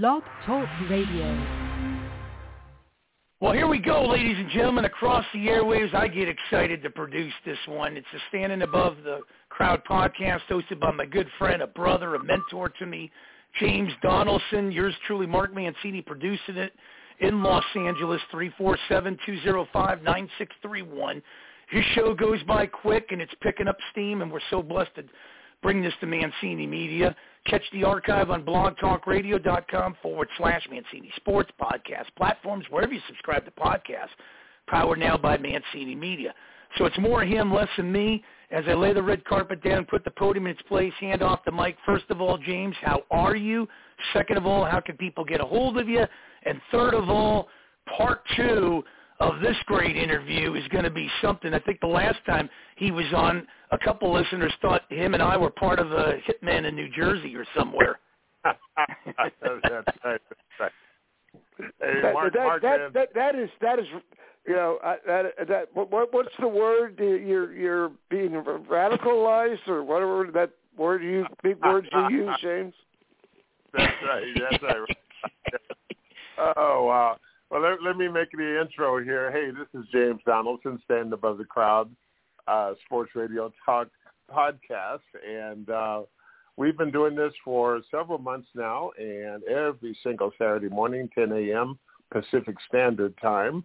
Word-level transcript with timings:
Blog 0.00 0.22
Talk 0.46 0.66
Radio. 0.88 1.28
Well, 3.42 3.52
here 3.52 3.68
we 3.68 3.78
go, 3.78 4.08
ladies 4.08 4.38
and 4.38 4.48
gentlemen. 4.48 4.86
Across 4.86 5.26
the 5.34 5.40
airwaves, 5.40 5.94
I 5.94 6.08
get 6.08 6.28
excited 6.28 6.82
to 6.82 6.88
produce 6.88 7.34
this 7.44 7.58
one. 7.68 7.98
It's 7.98 8.06
a 8.14 8.18
Standing 8.30 8.62
Above 8.62 8.96
the 9.04 9.20
Crowd 9.50 9.82
podcast 9.84 10.40
hosted 10.48 10.80
by 10.80 10.92
my 10.92 11.04
good 11.04 11.28
friend, 11.38 11.60
a 11.60 11.66
brother, 11.66 12.14
a 12.14 12.24
mentor 12.24 12.70
to 12.70 12.86
me, 12.86 13.10
James 13.60 13.92
Donaldson. 14.02 14.72
Yours 14.72 14.94
truly, 15.06 15.26
Mark 15.26 15.54
Mancini, 15.54 16.00
producing 16.00 16.56
it 16.56 16.72
in 17.20 17.42
Los 17.42 17.62
Angeles, 17.76 18.22
347-205-9631. 18.32 21.20
His 21.68 21.84
show 21.94 22.14
goes 22.14 22.42
by 22.44 22.64
quick, 22.64 23.08
and 23.10 23.20
it's 23.20 23.34
picking 23.42 23.68
up 23.68 23.76
steam, 23.90 24.22
and 24.22 24.32
we're 24.32 24.40
so 24.48 24.62
blessed 24.62 24.94
to 24.94 25.04
bring 25.62 25.82
this 25.82 25.94
to 26.00 26.06
Mancini 26.06 26.66
Media. 26.66 27.14
Catch 27.46 27.62
the 27.72 27.84
archive 27.84 28.30
on 28.30 28.44
blogtalkradio.com 28.44 29.96
forward 30.02 30.28
slash 30.36 30.66
Mancini 30.70 31.10
Sports 31.16 31.50
Podcast 31.60 32.06
platforms, 32.16 32.64
wherever 32.70 32.92
you 32.92 33.00
subscribe 33.06 33.44
to 33.44 33.50
podcasts, 33.52 34.14
powered 34.68 34.98
now 34.98 35.16
by 35.16 35.36
Mancini 35.38 35.94
Media. 35.94 36.34
So 36.78 36.84
it's 36.86 36.98
more 36.98 37.22
him, 37.22 37.52
less 37.52 37.68
than 37.76 37.90
me. 37.92 38.24
As 38.50 38.64
I 38.68 38.74
lay 38.74 38.92
the 38.92 39.02
red 39.02 39.24
carpet 39.24 39.62
down, 39.62 39.86
put 39.86 40.04
the 40.04 40.10
podium 40.10 40.46
in 40.46 40.52
its 40.52 40.62
place, 40.62 40.92
hand 41.00 41.22
off 41.22 41.44
the 41.44 41.52
mic. 41.52 41.76
First 41.84 42.04
of 42.10 42.20
all, 42.20 42.38
James, 42.38 42.76
how 42.80 43.02
are 43.10 43.36
you? 43.36 43.66
Second 44.12 44.36
of 44.36 44.46
all, 44.46 44.64
how 44.64 44.80
can 44.80 44.96
people 44.96 45.24
get 45.24 45.40
a 45.40 45.44
hold 45.44 45.78
of 45.78 45.88
you? 45.88 46.04
And 46.44 46.60
third 46.70 46.94
of 46.94 47.08
all, 47.08 47.48
part 47.96 48.22
two 48.36 48.84
of 49.22 49.40
this 49.40 49.56
great 49.66 49.96
interview 49.96 50.54
is 50.54 50.66
going 50.68 50.84
to 50.84 50.90
be 50.90 51.08
something. 51.22 51.54
I 51.54 51.60
think 51.60 51.80
the 51.80 51.86
last 51.86 52.18
time 52.26 52.50
he 52.76 52.90
was 52.90 53.06
on, 53.14 53.46
a 53.70 53.78
couple 53.78 54.12
listeners 54.12 54.52
thought 54.60 54.82
him 54.90 55.14
and 55.14 55.22
I 55.22 55.36
were 55.36 55.50
part 55.50 55.78
of 55.78 55.92
a 55.92 56.14
hitman 56.28 56.66
in 56.66 56.74
New 56.74 56.88
Jersey 56.90 57.34
or 57.36 57.44
somewhere. 57.56 58.00
That's 58.44 58.58
right. 59.16 59.32
That's 59.40 60.20
that, 61.58 62.02
that, 62.02 62.14
Mark, 62.14 62.32
that, 62.32 62.62
man. 62.62 62.80
Uh, 62.80 62.88
that, 62.94 63.08
that 63.14 63.34
is 63.36 63.48
that 63.60 63.78
is 63.78 63.86
you 64.46 64.54
know 64.54 64.78
I- 64.82 64.98
that 65.06 65.26
that 65.48 65.68
what 65.72 66.12
what's 66.12 66.34
the 66.40 66.48
word 66.48 66.96
you're 66.98 67.52
you're 67.52 67.92
being 68.10 68.30
radicalized 68.30 69.66
or 69.68 69.84
whatever 69.84 70.28
that 70.34 70.50
word 70.76 71.02
you 71.02 71.24
big 71.42 71.62
words 71.62 71.86
you 71.92 72.08
use 72.10 72.36
James 72.42 72.74
That's 73.72 73.92
right. 74.04 74.24
That's 74.50 74.62
right. 74.62 74.96
oh 76.56 76.84
wow. 76.86 77.16
Well, 77.52 77.60
let, 77.60 77.82
let 77.82 77.98
me 77.98 78.08
make 78.08 78.30
the 78.30 78.62
intro 78.62 79.04
here. 79.04 79.30
Hey, 79.30 79.50
this 79.50 79.68
is 79.78 79.86
James 79.92 80.22
Donaldson, 80.24 80.80
standing 80.86 81.12
above 81.12 81.36
the 81.36 81.44
crowd, 81.44 81.94
uh, 82.48 82.72
sports 82.86 83.10
radio 83.14 83.52
talk 83.62 83.88
podcast, 84.34 85.00
and 85.22 85.68
uh, 85.68 86.00
we've 86.56 86.78
been 86.78 86.90
doing 86.90 87.14
this 87.14 87.34
for 87.44 87.82
several 87.90 88.16
months 88.16 88.48
now. 88.54 88.90
And 88.98 89.44
every 89.44 89.94
single 90.02 90.32
Saturday 90.38 90.70
morning, 90.70 91.10
10 91.14 91.30
a.m. 91.30 91.78
Pacific 92.10 92.56
Standard 92.66 93.14
Time, 93.20 93.64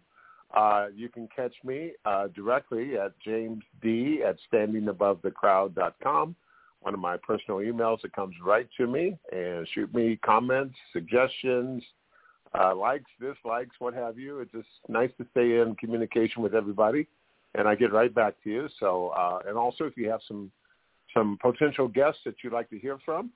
uh, 0.53 0.87
you 0.93 1.07
can 1.07 1.29
catch 1.33 1.55
me 1.63 1.93
uh, 2.03 2.27
directly 2.35 2.97
at 2.97 3.17
James 3.21 3.63
D 3.81 4.21
at 4.21 4.35
standingabovethecrowd.com. 4.51 6.35
One 6.81 6.93
of 6.93 6.99
my 6.99 7.15
personal 7.25 7.61
emails 7.61 8.01
that 8.01 8.11
comes 8.11 8.35
right 8.43 8.67
to 8.75 8.85
me, 8.85 9.17
and 9.31 9.65
shoot 9.73 9.95
me 9.95 10.19
comments, 10.25 10.75
suggestions 10.91 11.83
uh, 12.59 12.75
likes, 12.75 13.09
dislikes, 13.19 13.75
what 13.79 13.93
have 13.93 14.17
you. 14.17 14.39
It's 14.39 14.51
just 14.51 14.67
nice 14.87 15.11
to 15.17 15.25
stay 15.31 15.59
in 15.59 15.75
communication 15.75 16.41
with 16.41 16.53
everybody, 16.53 17.07
and 17.55 17.67
I 17.67 17.75
get 17.75 17.91
right 17.91 18.13
back 18.13 18.35
to 18.43 18.49
you. 18.49 18.67
So, 18.79 19.09
uh, 19.09 19.39
and 19.47 19.57
also 19.57 19.85
if 19.85 19.95
you 19.97 20.09
have 20.09 20.21
some 20.27 20.51
some 21.13 21.37
potential 21.41 21.87
guests 21.87 22.19
that 22.25 22.35
you'd 22.43 22.53
like 22.53 22.69
to 22.69 22.77
hear 22.77 22.97
from, 23.05 23.31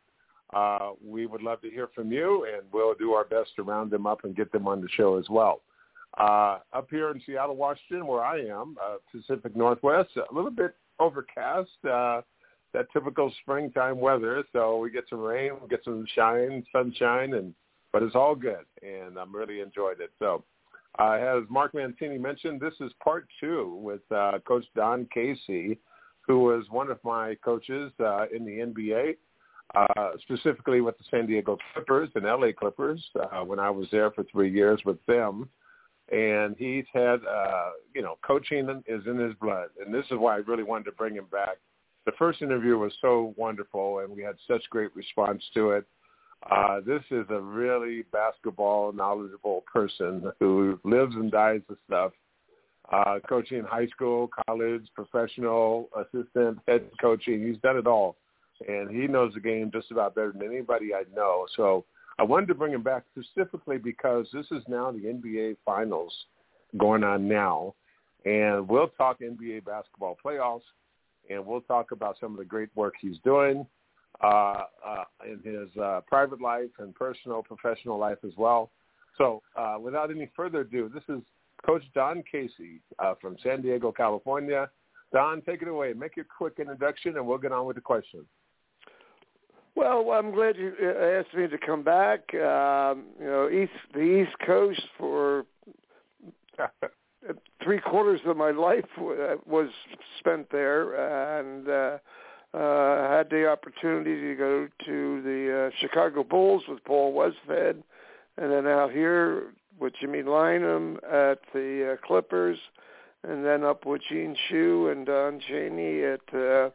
uh, 0.53 0.91
we 1.03 1.25
would 1.25 1.41
love 1.41 1.61
to 1.61 1.69
hear 1.69 1.89
from 1.95 2.11
you, 2.11 2.45
and 2.53 2.63
we'll 2.71 2.93
do 2.95 3.13
our 3.13 3.23
best 3.23 3.51
to 3.55 3.63
round 3.63 3.89
them 3.91 4.05
up 4.05 4.23
and 4.23 4.35
get 4.35 4.51
them 4.51 4.67
on 4.67 4.81
the 4.81 4.89
show 4.89 5.17
as 5.17 5.29
well. 5.29 5.61
Uh, 6.17 6.59
up 6.73 6.87
here 6.89 7.09
in 7.11 7.21
Seattle, 7.25 7.55
Washington, 7.55 8.05
where 8.05 8.21
I 8.21 8.39
am, 8.39 8.75
uh, 8.83 8.97
Pacific 9.11 9.55
Northwest, 9.55 10.09
a 10.17 10.33
little 10.33 10.51
bit 10.51 10.75
overcast. 10.99 11.69
Uh, 11.89 12.21
that 12.73 12.87
typical 12.93 13.33
springtime 13.41 13.99
weather. 13.99 14.43
So 14.53 14.77
we 14.77 14.91
get 14.91 15.05
some 15.09 15.19
rain, 15.19 15.51
we 15.61 15.67
get 15.67 15.83
some 15.83 16.05
shine, 16.15 16.65
sunshine, 16.71 17.33
and 17.33 17.53
but 17.93 18.03
it's 18.03 18.15
all 18.15 18.35
good, 18.35 18.65
and 18.81 19.17
I'm 19.17 19.35
really 19.35 19.61
enjoyed 19.61 19.99
it. 19.99 20.11
So, 20.19 20.43
uh, 20.99 21.13
as 21.13 21.43
Mark 21.49 21.73
Mancini 21.73 22.17
mentioned, 22.17 22.59
this 22.59 22.73
is 22.79 22.91
part 23.03 23.27
two 23.39 23.79
with 23.81 24.01
uh, 24.11 24.39
Coach 24.45 24.65
Don 24.75 25.07
Casey, 25.13 25.79
who 26.27 26.39
was 26.39 26.65
one 26.69 26.91
of 26.91 26.99
my 27.03 27.35
coaches 27.43 27.91
uh, 27.99 28.25
in 28.33 28.45
the 28.45 28.59
NBA, 28.59 29.15
uh, 29.75 30.11
specifically 30.21 30.81
with 30.81 30.97
the 30.97 31.03
San 31.09 31.27
Diego 31.27 31.57
Clippers 31.73 32.09
and 32.15 32.25
LA 32.25 32.49
Clippers 32.57 33.03
uh, 33.15 33.41
when 33.41 33.59
I 33.59 33.69
was 33.69 33.87
there 33.91 34.11
for 34.11 34.23
three 34.25 34.51
years 34.51 34.81
with 34.85 35.03
them. 35.05 35.49
And 36.11 36.57
he's 36.57 36.83
had, 36.93 37.19
uh, 37.23 37.69
you 37.95 38.01
know, 38.01 38.17
coaching 38.25 38.83
is 38.85 39.01
in 39.07 39.17
his 39.17 39.33
blood, 39.35 39.69
and 39.83 39.93
this 39.93 40.05
is 40.11 40.17
why 40.17 40.35
I 40.35 40.39
really 40.39 40.63
wanted 40.63 40.85
to 40.85 40.91
bring 40.91 41.15
him 41.15 41.27
back. 41.31 41.57
The 42.05 42.11
first 42.17 42.41
interview 42.41 42.77
was 42.77 42.91
so 42.99 43.33
wonderful, 43.37 43.99
and 43.99 44.09
we 44.09 44.21
had 44.21 44.35
such 44.45 44.61
great 44.69 44.93
response 44.93 45.41
to 45.53 45.71
it. 45.71 45.85
Uh, 46.49 46.79
this 46.85 47.03
is 47.11 47.25
a 47.29 47.39
really 47.39 48.03
basketball 48.11 48.91
knowledgeable 48.91 49.63
person 49.71 50.31
who 50.39 50.79
lives 50.83 51.13
and 51.15 51.31
dies 51.31 51.61
the 51.69 51.77
stuff. 51.87 52.11
Uh, 52.91 53.19
coaching 53.29 53.63
high 53.63 53.87
school, 53.87 54.29
college, 54.47 54.85
professional, 54.95 55.87
assistant, 55.95 56.57
head 56.67 56.83
coaching. 56.99 57.45
He's 57.45 57.61
done 57.61 57.77
it 57.77 57.87
all. 57.87 58.17
And 58.67 58.89
he 58.89 59.07
knows 59.07 59.33
the 59.33 59.39
game 59.39 59.71
just 59.71 59.91
about 59.91 60.15
better 60.15 60.33
than 60.33 60.43
anybody 60.43 60.93
I 60.93 61.03
know. 61.15 61.45
So 61.55 61.85
I 62.19 62.23
wanted 62.23 62.47
to 62.47 62.55
bring 62.55 62.73
him 62.73 62.83
back 62.83 63.03
specifically 63.11 63.77
because 63.77 64.27
this 64.33 64.45
is 64.51 64.63
now 64.67 64.91
the 64.91 64.99
NBA 64.99 65.57
Finals 65.65 66.13
going 66.77 67.03
on 67.03 67.27
now. 67.27 67.75
And 68.25 68.67
we'll 68.67 68.89
talk 68.89 69.19
NBA 69.21 69.65
basketball 69.65 70.17
playoffs, 70.23 70.61
and 71.29 71.43
we'll 71.43 71.61
talk 71.61 71.91
about 71.91 72.17
some 72.19 72.33
of 72.33 72.37
the 72.37 72.45
great 72.45 72.69
work 72.75 72.93
he's 72.99 73.17
doing 73.23 73.65
uh, 74.23 74.63
uh, 74.85 75.03
in 75.25 75.39
his 75.43 75.69
uh, 75.81 76.01
private 76.07 76.41
life 76.41 76.69
and 76.79 76.93
personal, 76.93 77.41
professional 77.41 77.97
life 77.97 78.19
as 78.25 78.33
well. 78.37 78.71
So 79.17 79.41
uh, 79.55 79.77
without 79.81 80.11
any 80.11 80.29
further 80.35 80.61
ado, 80.61 80.89
this 80.93 81.03
is 81.09 81.21
Coach 81.65 81.83
Don 81.93 82.23
Casey 82.31 82.81
uh, 82.99 83.15
from 83.21 83.35
San 83.43 83.61
Diego, 83.61 83.91
California. 83.91 84.69
Don, 85.13 85.41
take 85.41 85.61
it 85.61 85.67
away. 85.67 85.93
Make 85.93 86.15
your 86.15 86.25
quick 86.37 86.53
introduction, 86.59 87.17
and 87.17 87.27
we'll 87.27 87.37
get 87.37 87.51
on 87.51 87.65
with 87.65 87.75
the 87.75 87.81
question. 87.81 88.25
Well, 89.75 90.11
I'm 90.11 90.31
glad 90.31 90.57
you 90.57 90.73
uh, 90.81 91.19
asked 91.19 91.33
me 91.33 91.47
to 91.47 91.57
come 91.57 91.83
back. 91.83 92.21
Um, 92.33 93.05
you 93.19 93.25
know, 93.25 93.49
east 93.49 93.71
the 93.93 94.01
East 94.01 94.35
Coast 94.45 94.81
for 94.97 95.45
three 97.63 97.79
quarters 97.79 98.21
of 98.25 98.37
my 98.37 98.51
life 98.51 98.85
was 98.97 99.69
spent 100.19 100.47
there, 100.51 101.39
and 101.39 101.69
uh, 101.69 101.97
uh, 102.53 103.09
had 103.09 103.29
the 103.29 103.47
opportunity 103.47 104.19
to 104.21 104.35
go 104.35 104.67
to 104.85 105.21
the 105.21 105.67
uh, 105.67 105.77
Chicago 105.79 106.23
Bulls 106.23 106.63
with 106.67 106.83
Paul 106.83 107.13
Westphal, 107.13 107.81
and 108.37 108.51
then 108.51 108.67
out 108.67 108.91
here 108.91 109.53
with 109.79 109.93
Jimmy 109.99 110.21
Lynam 110.21 110.97
at 110.97 111.39
the 111.53 111.93
uh, 111.93 112.05
Clippers, 112.05 112.57
and 113.27 113.45
then 113.45 113.63
up 113.63 113.85
with 113.85 114.01
Gene 114.09 114.35
Shue 114.49 114.89
and 114.89 115.05
Don 115.05 115.39
Chaney 115.39 116.03
at 116.03 116.21
uh, 116.33 116.69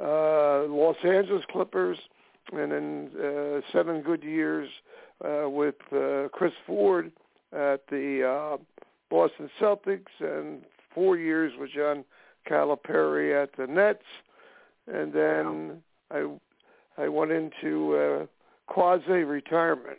uh, 0.00 0.64
Los 0.68 0.96
Angeles 1.04 1.44
Clippers, 1.50 1.98
and 2.52 2.72
then 2.72 3.10
uh, 3.16 3.60
seven 3.72 4.02
good 4.02 4.24
years 4.24 4.68
uh, 5.24 5.48
with 5.48 5.76
uh, 5.92 6.28
Chris 6.32 6.52
Ford 6.66 7.12
at 7.52 7.86
the 7.88 8.24
uh, 8.26 8.56
Boston 9.10 9.48
Celtics, 9.60 10.10
and 10.18 10.62
four 10.92 11.16
years 11.16 11.52
with 11.58 11.70
John 11.70 12.04
Calipari 12.48 13.40
at 13.40 13.50
the 13.56 13.66
Nets 13.66 14.02
and 14.92 15.12
then 15.12 15.82
I 16.10 16.26
I 16.96 17.08
went 17.08 17.32
into 17.32 17.96
uh, 17.96 18.26
quasi 18.66 19.24
retirement. 19.24 19.98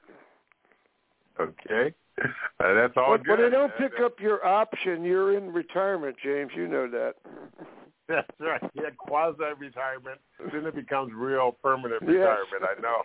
Okay, 1.39 1.93
uh, 2.23 2.73
that's 2.73 2.93
all 2.95 3.11
When, 3.11 3.23
good. 3.23 3.39
when 3.39 3.41
they 3.41 3.49
don't 3.49 3.75
pick 3.77 3.99
up 4.03 4.19
your 4.19 4.45
option, 4.45 5.03
you're 5.03 5.37
in 5.37 5.51
retirement, 5.51 6.15
James. 6.23 6.51
You 6.55 6.67
know 6.67 6.89
that. 6.89 7.15
That's 8.07 8.27
right. 8.39 8.61
Yeah, 8.75 8.91
quasi 8.99 9.41
retirement. 9.57 10.19
Then 10.53 10.67
it 10.67 10.75
becomes 10.75 11.11
real 11.11 11.57
permanent 11.63 12.03
Yes. 12.03 12.37
retirement. 12.53 12.63
I 12.63 12.79
know. 12.79 13.01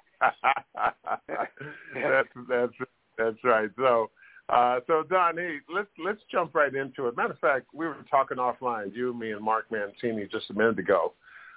that's 1.94 2.28
that's 2.46 2.72
that's 3.16 3.44
right. 3.44 3.70
So, 3.78 4.10
uh, 4.50 4.80
so 4.86 5.02
Don, 5.08 5.38
hey, 5.38 5.56
let's 5.74 5.88
let's 6.04 6.20
jump 6.30 6.54
right 6.54 6.74
into 6.74 7.06
it. 7.06 7.16
Matter 7.16 7.32
of 7.32 7.38
fact, 7.38 7.68
we 7.72 7.86
were 7.86 7.96
talking 8.10 8.36
offline, 8.36 8.94
you, 8.94 9.14
me, 9.14 9.32
and 9.32 9.42
Mark 9.42 9.72
Mancini, 9.72 10.28
just 10.30 10.50
a 10.50 10.52
minute 10.54 10.78
ago, 10.78 11.14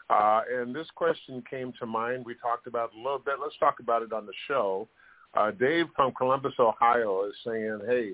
uh, 0.09 0.41
and 0.51 0.75
this 0.75 0.87
question 0.95 1.43
came 1.49 1.73
to 1.79 1.85
mind. 1.85 2.25
We 2.25 2.35
talked 2.35 2.67
about 2.67 2.91
it 2.93 2.99
a 2.99 3.01
little 3.01 3.19
bit. 3.19 3.35
Let's 3.41 3.57
talk 3.59 3.79
about 3.79 4.01
it 4.01 4.13
on 4.13 4.25
the 4.25 4.33
show. 4.47 4.87
Uh, 5.33 5.51
Dave 5.51 5.85
from 5.95 6.13
Columbus, 6.13 6.53
Ohio, 6.59 7.25
is 7.25 7.35
saying, 7.45 7.79
"Hey, 7.87 8.13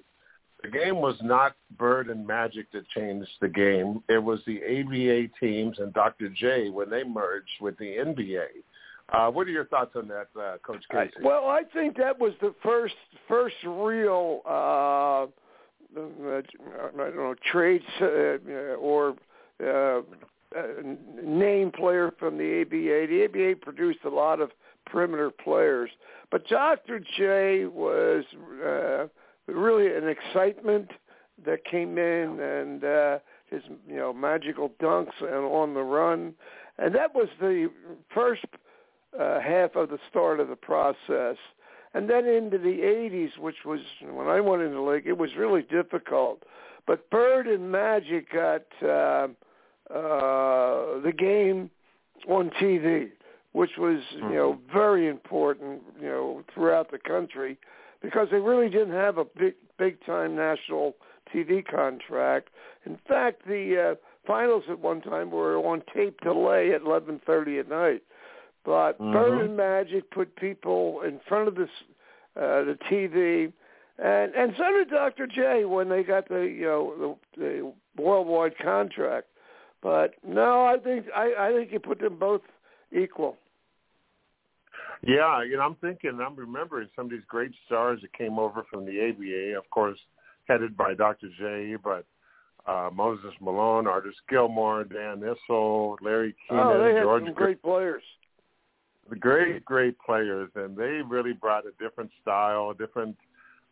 the 0.63 0.69
game 0.69 0.97
was 0.97 1.15
not 1.21 1.55
Bird 1.77 2.09
and 2.09 2.25
Magic 2.25 2.71
that 2.71 2.87
changed 2.89 3.29
the 3.41 3.47
game. 3.47 4.03
It 4.09 4.21
was 4.21 4.39
the 4.45 4.57
ABA 4.57 5.29
teams 5.39 5.79
and 5.79 5.93
Dr. 5.93 6.29
J 6.29 6.69
when 6.69 6.89
they 6.89 7.03
merged 7.03 7.61
with 7.61 7.77
the 7.77 7.97
NBA. 7.97 8.45
Uh, 9.11 9.31
what 9.31 9.47
are 9.47 9.51
your 9.51 9.65
thoughts 9.65 9.95
on 9.95 10.07
that, 10.07 10.27
uh, 10.39 10.57
Coach 10.59 10.83
Casey? 10.91 11.11
I, 11.19 11.25
well, 11.25 11.47
I 11.47 11.63
think 11.73 11.97
that 11.97 12.19
was 12.19 12.33
the 12.41 12.53
first 12.61 12.95
first 13.27 13.55
real 13.65 14.41
uh, 14.45 15.27
I 15.97 16.41
don't 16.95 17.15
know 17.15 17.35
trade 17.51 17.81
uh, 18.01 18.05
or 18.75 19.15
uh, 19.65 20.01
name 21.23 21.71
player 21.71 22.13
from 22.17 22.37
the 22.37 22.61
ABA. 22.61 23.07
The 23.07 23.25
ABA 23.25 23.59
produced 23.61 23.99
a 24.05 24.09
lot 24.09 24.41
of 24.41 24.51
perimeter 24.85 25.29
players, 25.31 25.89
but 26.31 26.47
Dr. 26.47 26.99
J 26.99 27.65
was 27.65 28.23
uh, 28.65 29.07
really 29.51 29.95
an 29.95 30.07
excitement 30.07 30.89
that 31.45 31.63
came 31.65 31.97
in 31.97 32.39
and 32.39 32.83
uh, 32.83 33.19
his 33.49 33.61
you 33.87 33.97
know 33.97 34.13
magical 34.13 34.71
dunks 34.81 35.21
and 35.21 35.45
on 35.45 35.73
the 35.73 35.83
run, 35.83 36.33
and 36.77 36.93
that 36.95 37.13
was 37.13 37.29
the 37.39 37.69
first 38.13 38.45
uh, 39.19 39.39
half 39.39 39.75
of 39.75 39.89
the 39.89 39.99
start 40.09 40.39
of 40.39 40.49
the 40.49 40.55
process. 40.55 41.37
And 41.95 42.07
then 42.07 42.27
into 42.27 42.59
the 42.59 42.81
80s, 42.81 43.39
which 43.39 43.65
was 43.65 43.79
when 44.03 44.27
I 44.27 44.39
went 44.39 44.61
into 44.61 44.75
the 44.75 44.81
league, 44.81 45.07
it 45.07 45.17
was 45.17 45.31
really 45.35 45.63
difficult. 45.63 46.43
But 46.85 47.09
Bird 47.09 47.47
and 47.47 47.71
Magic 47.71 48.31
got 48.31 48.65
uh, 48.87 49.29
uh, 49.93 50.99
the 51.01 51.13
game 51.17 51.69
on 52.27 52.49
TV, 52.61 53.09
which 53.53 53.71
was 53.77 54.01
you 54.13 54.21
know 54.21 54.53
Mm-hmm. 54.53 54.77
very 54.77 55.07
important 55.07 55.81
you 55.99 56.07
know 56.07 56.43
throughout 56.53 56.91
the 56.91 56.99
country 56.99 57.57
because 58.01 58.27
they 58.31 58.39
really 58.39 58.69
didn't 58.69 58.93
have 58.93 59.17
a 59.17 59.25
big 59.25 59.55
big 59.77 60.03
time 60.05 60.35
national 60.35 60.95
TV 61.33 61.65
contract. 61.65 62.49
In 62.85 62.97
fact, 63.07 63.45
the 63.47 63.91
uh, 63.91 63.95
finals 64.25 64.63
at 64.69 64.79
one 64.79 65.01
time 65.01 65.31
were 65.31 65.57
on 65.57 65.81
tape 65.93 66.19
delay 66.21 66.71
at 66.73 66.81
11:30 66.81 67.59
at 67.59 67.69
night. 67.69 68.03
But 68.65 68.99
Mhm. 68.99 69.11
Bird 69.13 69.45
and 69.45 69.57
Magic 69.57 70.09
put 70.11 70.35
people 70.35 71.01
in 71.01 71.19
front 71.27 71.47
of 71.47 71.55
this 71.55 71.69
uh, 72.35 72.63
the 72.63 72.77
TV, 72.89 73.51
and 73.97 74.33
and 74.35 74.53
so 74.57 74.71
did 74.71 74.89
Dr. 74.89 75.27
J 75.27 75.65
when 75.65 75.89
they 75.89 76.03
got 76.03 76.27
the 76.27 76.41
you 76.41 76.65
know 76.65 77.17
the, 77.35 77.41
the 77.41 77.73
worldwide 78.01 78.57
contract. 78.57 79.27
But 79.81 80.15
no, 80.27 80.65
I 80.65 80.77
think 80.77 81.05
I, 81.15 81.33
I 81.39 81.53
think 81.53 81.71
you 81.71 81.79
put 81.79 81.99
them 81.99 82.17
both 82.19 82.41
equal. 82.91 83.37
Yeah, 85.01 85.43
you 85.43 85.55
know, 85.55 85.63
I'm 85.63 85.75
thinking, 85.75 86.19
I'm 86.19 86.35
remembering 86.35 86.89
some 86.95 87.05
of 87.05 87.11
these 87.11 87.21
great 87.27 87.51
stars 87.65 87.99
that 88.01 88.11
came 88.13 88.37
over 88.37 88.63
from 88.69 88.85
the 88.85 89.09
ABA, 89.09 89.57
of 89.57 89.69
course, 89.69 89.97
headed 90.47 90.75
by 90.75 90.93
Dr. 90.93 91.29
J, 91.39 91.77
but 91.81 92.05
uh, 92.67 92.89
Moses 92.93 93.31
Malone, 93.39 93.87
Artis 93.87 94.15
Gilmore, 94.29 94.83
Dan 94.83 95.21
Issel, 95.21 95.95
Larry 96.01 96.35
Kenon, 96.47 96.67
oh, 96.67 96.83
they 96.83 96.95
had 96.95 97.03
George 97.03 97.23
some 97.23 97.33
great 97.33 97.61
players. 97.61 98.03
the 99.09 99.15
great, 99.15 99.63
great 99.63 99.97
players, 100.05 100.49
and 100.55 100.75
they 100.75 101.01
really 101.07 101.33
brought 101.33 101.63
a 101.65 101.71
different 101.81 102.11
style, 102.21 102.71
a 102.71 102.75
different, 102.75 103.15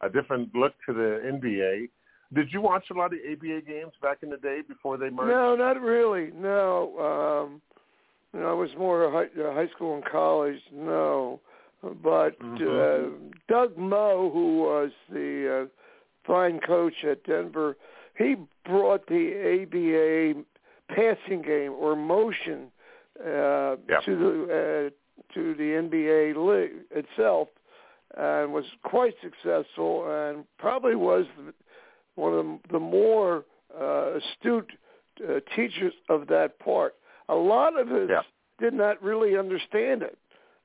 a 0.02 0.10
different 0.10 0.56
look 0.56 0.74
to 0.86 0.94
the 0.94 1.22
NBA. 1.26 1.90
Did 2.34 2.52
you 2.52 2.62
watch 2.62 2.86
a 2.92 2.94
lot 2.94 3.14
of 3.14 3.20
ABA 3.20 3.62
games 3.62 3.94
back 4.02 4.18
in 4.22 4.30
the 4.30 4.38
day 4.38 4.62
before 4.68 4.98
they 4.98 5.10
merged? 5.10 5.30
No, 5.30 5.56
not 5.56 5.80
really. 5.82 6.32
No, 6.36 7.46
um, 7.48 7.62
you 8.34 8.42
know, 8.42 8.50
I 8.50 8.54
was 8.54 8.70
more 8.78 9.10
high, 9.12 9.42
uh, 9.42 9.54
high 9.54 9.70
school 9.70 9.96
and 9.96 10.04
college. 10.06 10.62
No, 10.72 11.40
but 11.82 12.38
Mhm. 12.40 12.62
uh, 12.62 13.32
Doug 13.48 13.78
Moe, 13.78 14.30
who 14.30 14.58
was 14.62 14.92
the 15.10 15.62
uh, 15.64 15.66
fine 16.26 16.60
coach 16.60 17.04
at 17.06 17.24
Denver, 17.24 17.78
he 18.18 18.36
brought 18.66 19.08
the 19.08 19.34
ABA 19.64 20.44
passing 20.90 21.42
game 21.42 21.74
or 21.74 21.96
motion 21.96 22.72
uh, 23.20 23.78
Yeah. 23.90 24.00
to 24.02 24.16
the 24.16 24.90
uh, 24.92 25.34
to 25.34 25.54
the 25.56 25.74
NBA 25.76 26.34
league 26.36 26.86
itself, 26.92 27.50
and 28.16 28.54
was 28.54 28.66
quite 28.84 29.16
successful, 29.22 30.10
and 30.10 30.46
probably 30.58 30.96
was 30.96 31.26
one 32.18 32.34
of 32.34 32.46
the, 32.46 32.60
the 32.74 32.80
more 32.80 33.46
uh, 33.80 34.18
astute 34.18 34.72
uh, 35.28 35.40
teachers 35.56 35.94
of 36.10 36.28
that 36.28 36.60
part. 36.60 36.96
A 37.30 37.36
lot 37.36 37.80
of 37.80 37.88
us 37.92 38.10
Yeah. 38.10 38.22
did 38.60 38.74
not 38.74 39.02
really 39.02 39.38
understand 39.38 40.02
it 40.04 40.18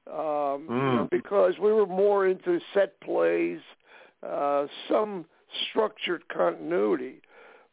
um, 0.09 0.67
you 0.69 0.75
know, 0.75 1.07
Mm. 1.07 1.11
because 1.11 1.59
we 1.61 1.73
were 1.73 1.87
more 1.87 2.27
into 2.27 2.61
set 2.75 2.99
plays, 3.01 3.61
uh, 4.23 4.67
some 4.89 5.25
structured 5.71 6.27
continuity. 6.29 7.21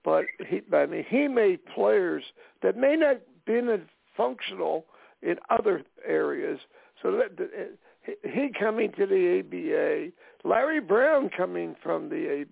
But 0.04 0.26
he, 0.48 0.62
I 0.74 0.86
mean, 0.86 1.06
he 1.08 1.28
made 1.28 1.66
players 1.66 2.24
that 2.62 2.78
may 2.78 2.96
not 2.96 3.18
been 3.46 3.68
as 3.70 3.80
functional 4.16 4.86
in 5.22 5.38
other 5.50 5.84
areas. 6.06 6.60
So 7.02 7.12
that, 7.14 7.36
that 7.38 7.72
he- 8.04 8.30
he 8.30 8.50
coming 8.50 8.92
to 8.94 9.06
the 9.08 9.40
ABA, 9.40 10.12
Larry 10.48 10.80
Brown 10.80 11.30
coming 11.30 11.76
from 11.82 12.10
the 12.10 12.46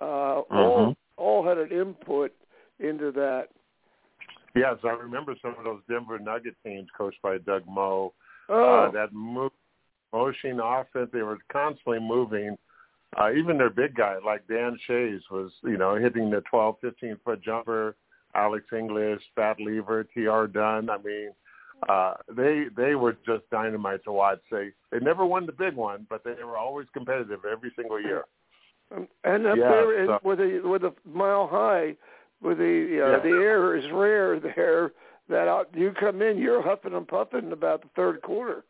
Uh, 0.00 0.40
all 0.40 0.78
Mhm. 0.78 0.96
all 1.16 1.42
had 1.42 1.58
an 1.58 1.70
input 1.72 2.32
into 2.78 3.10
that. 3.12 3.48
Yes, 4.54 4.78
I 4.84 4.90
remember 4.90 5.34
some 5.42 5.54
of 5.58 5.64
those 5.64 5.82
Denver 5.88 6.18
Nugget 6.18 6.56
teams 6.64 6.88
coached 6.96 7.20
by 7.22 7.38
Doug 7.38 7.66
Moe. 7.66 8.14
Oh, 8.48 8.64
Uh, 8.64 8.90
that 8.92 9.12
move, 9.12 9.52
motion 10.12 10.60
offense, 10.60 11.10
they 11.12 11.22
were 11.22 11.38
constantly 11.48 12.00
moving. 12.00 12.56
Uh, 13.16 13.32
even 13.32 13.58
their 13.58 13.70
big 13.70 13.94
guy, 13.94 14.18
like 14.18 14.46
Dan 14.46 14.78
Schayes, 14.86 15.28
was, 15.30 15.52
you 15.62 15.76
know, 15.76 15.94
hitting 15.96 16.30
the 16.30 16.40
12, 16.42 16.78
15-foot 16.80 17.40
jumper. 17.40 17.96
Alex 18.34 18.72
English, 18.72 19.22
Fat 19.34 19.58
Lever, 19.58 20.04
T.R. 20.04 20.46
Dunn. 20.46 20.90
I 20.90 20.98
mean, 20.98 21.32
uh, 21.88 22.14
they 22.28 22.66
they 22.76 22.94
were 22.94 23.16
just 23.24 23.48
dynamite 23.50 24.04
to 24.04 24.12
watch. 24.12 24.40
They 24.50 24.72
they 24.90 24.98
never 25.00 25.24
won 25.24 25.46
the 25.46 25.52
big 25.52 25.74
one, 25.74 26.06
but 26.10 26.24
they 26.24 26.34
were 26.44 26.58
always 26.58 26.86
competitive 26.92 27.44
every 27.44 27.72
single 27.74 28.00
year. 28.00 28.24
Um, 28.94 29.08
and 29.24 29.46
up 29.46 29.56
Yeah, 29.58 29.68
there 29.70 30.06
so- 30.06 30.20
with 30.22 30.40
a 30.40 30.60
with 30.64 30.84
a 30.84 30.94
mile 31.04 31.46
high, 31.46 31.96
with 32.40 32.58
the 32.58 33.00
uh, 33.04 33.10
Yeah. 33.10 33.18
the 33.18 33.42
air 33.42 33.76
is 33.76 33.90
rare 33.92 34.40
there. 34.40 34.92
That 35.28 35.46
out, 35.46 35.68
you 35.74 35.92
come 35.92 36.22
in, 36.22 36.38
you're 36.38 36.62
huffing 36.62 36.94
and 36.94 37.06
puffing 37.06 37.52
about 37.52 37.82
the 37.82 37.88
third 37.94 38.22
quarter. 38.22 38.64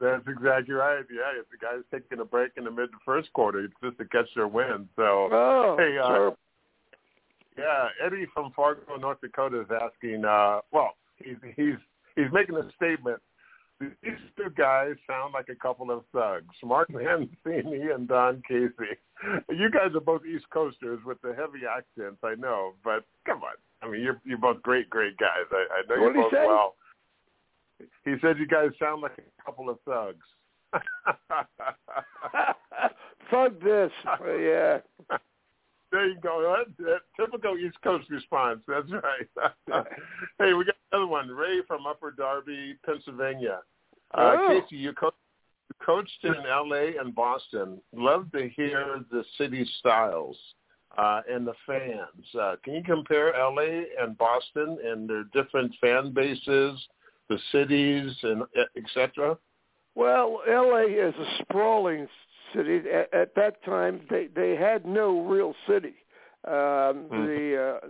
That's 0.00 0.26
exactly 0.26 0.74
right. 0.74 1.04
Yeah, 1.08 1.38
if 1.38 1.48
the 1.48 1.58
guy's 1.58 1.84
taking 1.92 2.18
a 2.18 2.24
break 2.24 2.50
in 2.56 2.64
the 2.64 2.72
mid 2.72 2.90
to 2.90 2.96
first 3.04 3.32
quarter, 3.34 3.60
it's 3.60 3.74
just 3.80 3.96
to 3.98 4.04
catch 4.06 4.26
their 4.34 4.48
wind. 4.48 4.88
So 4.96 5.28
Oh, 5.30 5.76
Hey, 5.78 5.96
uh, 5.96 6.06
sure. 6.08 6.36
Yeah, 7.56 7.88
Eddie 8.04 8.26
from 8.34 8.50
Fargo, 8.52 8.96
North 8.96 9.20
Dakota 9.20 9.60
is 9.60 9.68
asking. 9.70 10.24
Uh, 10.24 10.60
well, 10.72 10.94
he's 11.18 11.36
he's 11.54 11.76
he's 12.16 12.32
making 12.32 12.56
a 12.56 12.68
statement. 12.72 13.20
These 13.80 14.18
two 14.36 14.50
guys 14.56 14.94
sound 15.06 15.32
like 15.32 15.48
a 15.48 15.54
couple 15.54 15.90
of 15.90 16.04
thugs, 16.12 16.54
Mark 16.62 16.90
Mancini 16.90 17.90
and 17.90 18.06
Don 18.06 18.42
Casey. 18.46 18.98
You 19.48 19.70
guys 19.70 19.94
are 19.94 20.00
both 20.00 20.26
East 20.26 20.44
Coasters 20.52 21.00
with 21.04 21.18
the 21.22 21.34
heavy 21.34 21.64
accents, 21.66 22.18
I 22.22 22.34
know, 22.34 22.74
but 22.84 23.04
come 23.26 23.38
on. 23.38 23.54
I 23.82 23.88
mean, 23.90 24.02
you're 24.02 24.20
you're 24.24 24.38
both 24.38 24.62
great, 24.62 24.90
great 24.90 25.16
guys. 25.16 25.46
I, 25.50 25.66
I 25.78 25.82
know 25.88 25.96
What'd 26.02 26.16
you 26.16 26.22
both 26.22 26.32
well. 26.32 26.74
He 28.04 28.16
said 28.20 28.38
you 28.38 28.46
guys 28.46 28.70
sound 28.78 29.00
like 29.00 29.16
a 29.16 29.22
couple 29.42 29.70
of 29.70 29.80
thugs. 29.86 30.26
Fuck 33.30 33.58
this. 33.62 33.90
Yeah. 34.40 34.80
There 35.92 36.08
you 36.08 36.20
go. 36.20 36.54
That, 36.78 36.84
that 36.84 37.00
typical 37.18 37.58
East 37.58 37.76
Coast 37.82 38.08
response. 38.10 38.60
That's 38.68 38.90
right. 38.92 39.54
hey, 40.38 40.52
we 40.52 40.64
got 40.64 40.76
another 40.92 41.06
one. 41.08 41.28
Ray 41.28 41.60
from 41.66 41.86
Upper 41.86 42.10
Darby, 42.12 42.76
Pennsylvania. 42.84 43.60
Uh, 44.14 44.36
Oh. 44.38 44.60
Casey, 44.62 44.76
you, 44.76 44.92
co- 44.92 45.12
you 45.68 45.84
coached 45.84 46.18
in 46.24 46.34
L.A. 46.48 46.96
and 47.00 47.14
Boston. 47.14 47.80
Love 47.94 48.30
to 48.32 48.48
hear 48.48 49.04
the 49.10 49.24
city 49.38 49.68
styles 49.78 50.36
uh, 50.98 51.20
and 51.30 51.46
the 51.46 51.54
fans. 51.66 52.26
Uh, 52.40 52.56
can 52.64 52.74
you 52.74 52.82
compare 52.82 53.34
L.A. 53.34 53.84
and 54.00 54.16
Boston 54.18 54.78
and 54.84 55.08
their 55.08 55.24
different 55.32 55.72
fan 55.80 56.12
bases, 56.12 56.80
the 57.28 57.38
cities, 57.52 58.12
and 58.22 58.42
et 58.56 58.84
cetera? 58.94 59.36
Well, 59.94 60.40
L.A. 60.48 60.86
is 60.86 61.14
a 61.14 61.42
sprawling 61.42 62.06
city. 62.54 62.80
At, 62.90 63.12
at 63.12 63.34
that 63.36 63.62
time, 63.64 64.00
they 64.10 64.28
they 64.34 64.56
had 64.56 64.86
no 64.86 65.20
real 65.22 65.54
city. 65.66 65.94
Um, 66.46 67.06
The 67.26 67.80
uh, 67.82 67.88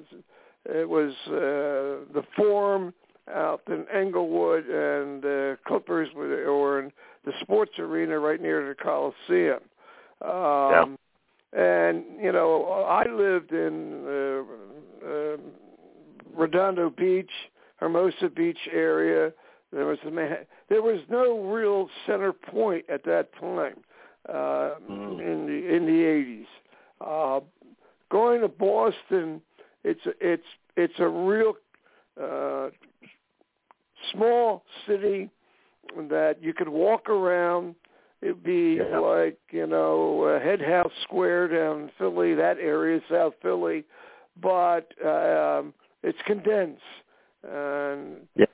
it 0.81 0.89
was 0.89 1.13
uh, 1.29 2.13
the 2.13 2.23
Forum 2.37 2.93
out 3.33 3.63
in 3.69 3.87
Inglewood, 3.95 4.65
and 4.65 5.23
the 5.23 5.59
Clippers 5.67 6.09
were, 6.15 6.29
were 6.53 6.81
in 6.81 6.93
the 7.25 7.33
sports 7.41 7.79
arena 7.79 8.19
right 8.19 8.41
near 8.41 8.69
the 8.69 8.75
Coliseum. 8.75 9.61
Um, 10.23 10.99
And 11.53 12.05
you 12.21 12.33
know, 12.33 12.65
I 12.89 13.05
lived 13.09 13.53
in 13.53 14.05
uh, 14.07 15.09
uh, 15.09 15.37
Redondo 16.37 16.91
Beach, 16.91 17.31
Hermosa 17.77 18.29
Beach 18.29 18.69
area. 18.73 19.33
There 19.73 19.87
was 19.87 19.99
a 20.07 20.11
man, 20.11 20.39
there 20.69 20.83
was 20.83 21.01
no 21.09 21.41
real 21.45 21.89
center 22.07 22.33
point 22.33 22.85
at 22.89 23.05
that 23.05 23.33
time 23.39 23.77
uh, 24.29 24.75
Mm. 24.89 25.21
in 25.21 25.47
the 25.47 25.75
in 25.75 25.87
the 25.87 26.05
eighties. 26.05 26.47
Uh, 27.01 27.41
going 28.11 28.41
to 28.43 28.49
Boston, 28.49 29.41
it's 29.85 30.05
a, 30.07 30.13
it's 30.21 30.47
it's 30.77 30.99
a 30.99 31.09
real 31.09 31.55
uh, 32.21 32.71
small 34.13 34.65
city. 34.87 35.31
that 36.09 36.41
you 36.41 36.55
could 36.55 36.69
walk 36.69 37.09
around. 37.09 37.75
It'd 38.23 38.43
be 38.45 38.75
Yeah. 38.75 38.99
like 38.99 39.39
you 39.51 39.67
know 39.67 40.23
uh, 40.25 40.39
Head 40.41 40.61
House 40.61 40.93
Square 41.03 41.49
down 41.49 41.83
in 41.85 41.89
Philly, 41.99 42.35
that 42.35 42.59
area, 42.59 43.01
South 43.11 43.35
Philly, 43.43 43.85
but 44.41 44.93
um, 45.05 45.75
it's 46.03 46.21
condensed. 46.27 46.83
And 47.43 48.29
Yeah. 48.37 48.47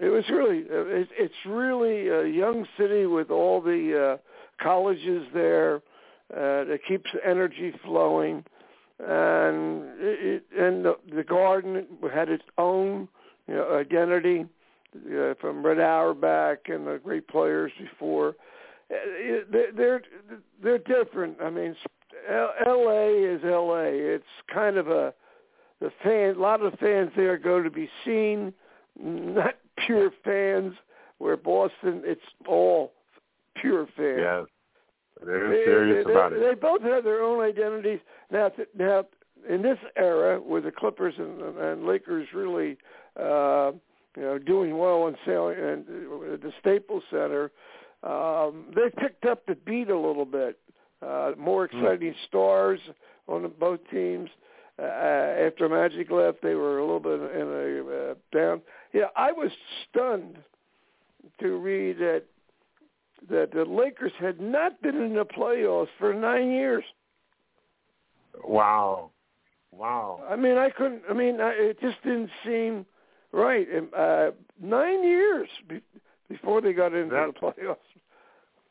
it 0.00 0.08
was 0.08 0.28
really 0.30 0.60
it, 0.60 1.08
it's 1.18 1.44
really 1.46 2.08
a 2.08 2.24
young 2.26 2.66
city 2.78 3.06
with 3.06 3.30
all 3.30 3.60
the 3.60 4.12
uh, 4.12 4.16
colleges 4.58 5.26
there. 5.32 5.82
Uh, 6.30 6.64
that 6.64 6.80
keeps 6.86 7.08
energy 7.24 7.72
flowing, 7.82 8.44
and 8.98 9.82
it, 9.98 10.42
and 10.54 10.84
the, 10.84 10.94
the 11.16 11.24
garden 11.24 11.86
had 12.12 12.28
its 12.28 12.44
own 12.58 13.08
you 13.46 13.54
know 13.54 13.78
identity 13.78 14.44
uh, 14.94 15.32
from 15.40 15.64
Red 15.64 15.80
Auerbach 15.80 16.68
and 16.68 16.86
the 16.86 17.00
great 17.02 17.26
players 17.28 17.72
before. 17.80 18.36
Uh, 18.90 19.40
They're 19.74 20.02
they're 20.62 20.78
different. 20.78 21.38
I 21.42 21.48
mean, 21.48 21.74
L.A. 22.28 23.08
is 23.24 23.40
L.A. 23.42 23.86
It's 23.86 24.24
kind 24.52 24.76
of 24.76 24.88
a 24.88 25.14
the 25.80 25.90
fan. 26.02 26.36
A 26.36 26.38
lot 26.38 26.60
of 26.60 26.78
fans 26.78 27.10
there 27.16 27.38
go 27.38 27.62
to 27.62 27.70
be 27.70 27.88
seen, 28.04 28.52
not 29.02 29.54
pure 29.86 30.10
fans. 30.24 30.74
Where 31.16 31.36
Boston, 31.36 32.02
it's 32.04 32.20
all 32.46 32.92
pure 33.60 33.86
fans. 33.96 34.18
Yes. 34.20 34.44
They're 35.24 35.48
They- 35.50 35.64
serious 35.64 36.06
they, 36.06 36.12
about 36.12 36.30
they, 36.30 36.36
it. 36.36 36.40
They 36.40 36.54
both 36.54 36.82
have 36.82 37.04
their 37.04 37.22
own 37.22 37.40
identities. 37.42 38.00
Now, 38.30 38.48
th- 38.50 38.68
now 38.76 39.04
in 39.48 39.62
this 39.62 39.78
era, 39.96 40.38
where 40.40 40.60
the 40.60 40.70
Clippers 40.70 41.14
and, 41.18 41.40
and 41.58 41.86
Lakers 41.86 42.28
really, 42.34 42.76
uh, 43.18 43.72
you 44.16 44.22
know, 44.22 44.38
doing 44.38 44.78
well 44.78 45.06
and 45.06 45.16
sailing 45.26 45.58
and 45.58 45.84
uh, 45.88 46.36
the 46.42 46.52
Staples 46.60 47.02
Center, 47.10 47.50
um, 48.02 48.66
they 48.74 48.90
picked 49.00 49.24
up 49.26 49.44
the 49.46 49.54
beat 49.54 49.90
a 49.90 49.98
little 49.98 50.24
bit. 50.24 50.58
Uh, 51.00 51.32
more 51.38 51.64
exciting 51.64 52.14
stars 52.26 52.80
on 53.28 53.42
the, 53.42 53.48
both 53.48 53.78
teams. 53.90 54.28
Uh, 54.80 54.84
after 54.84 55.68
Magic 55.68 56.10
left, 56.10 56.42
they 56.42 56.54
were 56.54 56.78
a 56.78 56.82
little 56.84 57.00
bit 57.00 57.20
in 57.34 57.48
a 57.48 58.10
uh, 58.10 58.14
down. 58.32 58.60
Yeah, 58.92 59.06
I 59.16 59.30
was 59.32 59.50
stunned 59.88 60.38
to 61.40 61.56
read 61.56 61.98
that 61.98 62.24
that 63.30 63.52
the 63.52 63.64
Lakers 63.64 64.12
had 64.18 64.40
not 64.40 64.80
been 64.82 64.96
in 64.96 65.14
the 65.14 65.24
playoffs 65.24 65.88
for 65.98 66.14
nine 66.14 66.50
years. 66.50 66.84
Wow. 68.44 69.10
Wow. 69.72 70.22
I 70.28 70.36
mean, 70.36 70.56
I 70.56 70.70
couldn't. 70.70 71.02
I 71.10 71.12
mean, 71.12 71.40
I, 71.40 71.50
it 71.50 71.80
just 71.80 72.02
didn't 72.02 72.30
seem 72.44 72.86
right. 73.32 73.66
And, 73.68 73.92
uh, 73.94 74.30
nine 74.60 75.04
years 75.04 75.48
be, 75.68 75.80
before 76.28 76.60
they 76.60 76.72
got 76.72 76.94
into 76.94 77.14
That- 77.14 77.34
the 77.34 77.40
playoffs. 77.40 77.76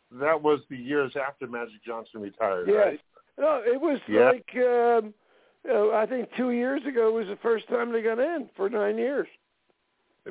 That 0.09 0.41
was 0.41 0.61
the 0.69 0.77
years 0.77 1.11
after 1.17 1.47
Magic 1.47 1.83
Johnson 1.85 2.21
retired, 2.21 2.69
Yes. 2.69 2.77
right? 2.77 3.01
No, 3.37 3.61
it 3.65 3.79
was 3.81 3.99
Yeah. 4.07 4.31
like 4.31 4.49
um, 4.55 5.13
uh, 5.69 5.91
I 5.91 6.05
think 6.05 6.29
two 6.37 6.51
years 6.51 6.81
ago 6.85 7.11
was 7.11 7.27
the 7.27 7.35
first 7.35 7.67
time 7.67 7.91
they 7.91 8.01
got 8.01 8.17
in 8.17 8.49
for 8.55 8.69
nine 8.69 8.97
years. 8.97 9.27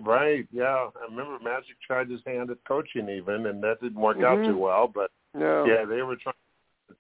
Right, 0.03 0.47
yeah. 0.53 0.89
I 1.01 1.05
remember 1.09 1.39
Magic 1.43 1.77
tried 1.87 2.11
his 2.11 2.21
hand 2.27 2.51
at 2.51 2.59
coaching 2.67 3.09
even, 3.09 3.47
and 3.47 3.63
that 3.63 3.81
didn't 3.81 4.01
work 4.01 4.19
out 4.19 4.39
Mhm. 4.39 4.47
too 4.47 4.59
well. 4.59 4.89
But 4.89 5.11
No. 5.35 5.65
yeah, 5.65 5.85
they 5.85 6.03
were 6.03 6.17
trying 6.17 6.35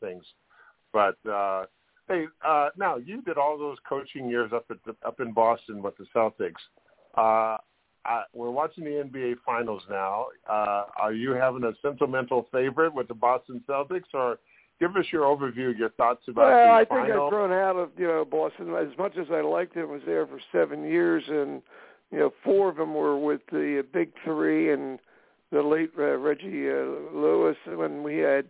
things. 0.01 0.25
But 0.93 1.17
uh, 1.27 1.67
hey, 2.09 2.27
uh, 2.45 2.71
now 2.77 2.97
you 2.97 3.23
did 3.23 3.39
all 3.39 3.57
those 3.59 3.79
coaching 3.89 4.29
years 4.29 4.53
up 4.53 4.65
at 4.71 4.83
the, 4.85 4.95
up 5.05 5.21
in 5.21 5.33
Boston 5.33 5.83
with 5.83 5.97
the 5.97 6.05
Celtics. 6.15 6.61
Uh, 7.17 7.59
I, 8.05 8.25
we're 8.33 8.51
watching 8.51 8.85
the 8.85 8.91
NBA 9.03 9.37
Finals 9.45 9.83
now. 9.91 10.27
Uh, 10.49 10.85
are 10.97 11.13
you 11.13 11.33
having 11.33 11.65
a 11.65 11.73
sentimental 11.83 12.45
favorite 12.53 12.95
with 12.95 13.09
the 13.09 13.15
Boston 13.15 13.63
Celtics, 13.69 14.13
or 14.15 14.39
give 14.79 14.97
us 14.97 15.07
your 15.13 15.23
overview, 15.25 15.77
your 15.77 15.89
thoughts 15.91 16.23
about 16.29 16.53
Well, 16.53 16.73
I 16.75 16.85
think? 16.85 17.11
I've 17.11 17.31
grown 17.31 17.53
out 17.53 17.77
of 17.77 17.91
you 17.99 18.07
know 18.07 18.25
Boston 18.25 18.75
as 18.75 18.97
much 18.99 19.17
as 19.17 19.27
I 19.31 19.41
liked 19.41 19.75
him. 19.75 19.91
Was 19.91 20.03
there 20.05 20.27
for 20.27 20.39
seven 20.53 20.85
years, 20.85 21.25
and 21.29 21.63
you 22.11 22.19
know 22.19 22.33
four 22.45 22.69
of 22.69 22.77
them 22.77 22.95
were 22.95 23.19
with 23.19 23.41
the 23.51 23.85
big 23.93 24.13
three 24.25 24.73
and 24.73 24.99
the 25.53 25.63
late 25.63 25.91
uh, 25.99 26.17
Reggie 26.17 26.69
uh, 26.69 27.15
Lewis 27.15 27.57
when 27.67 28.03
we 28.03 28.19
had 28.19 28.47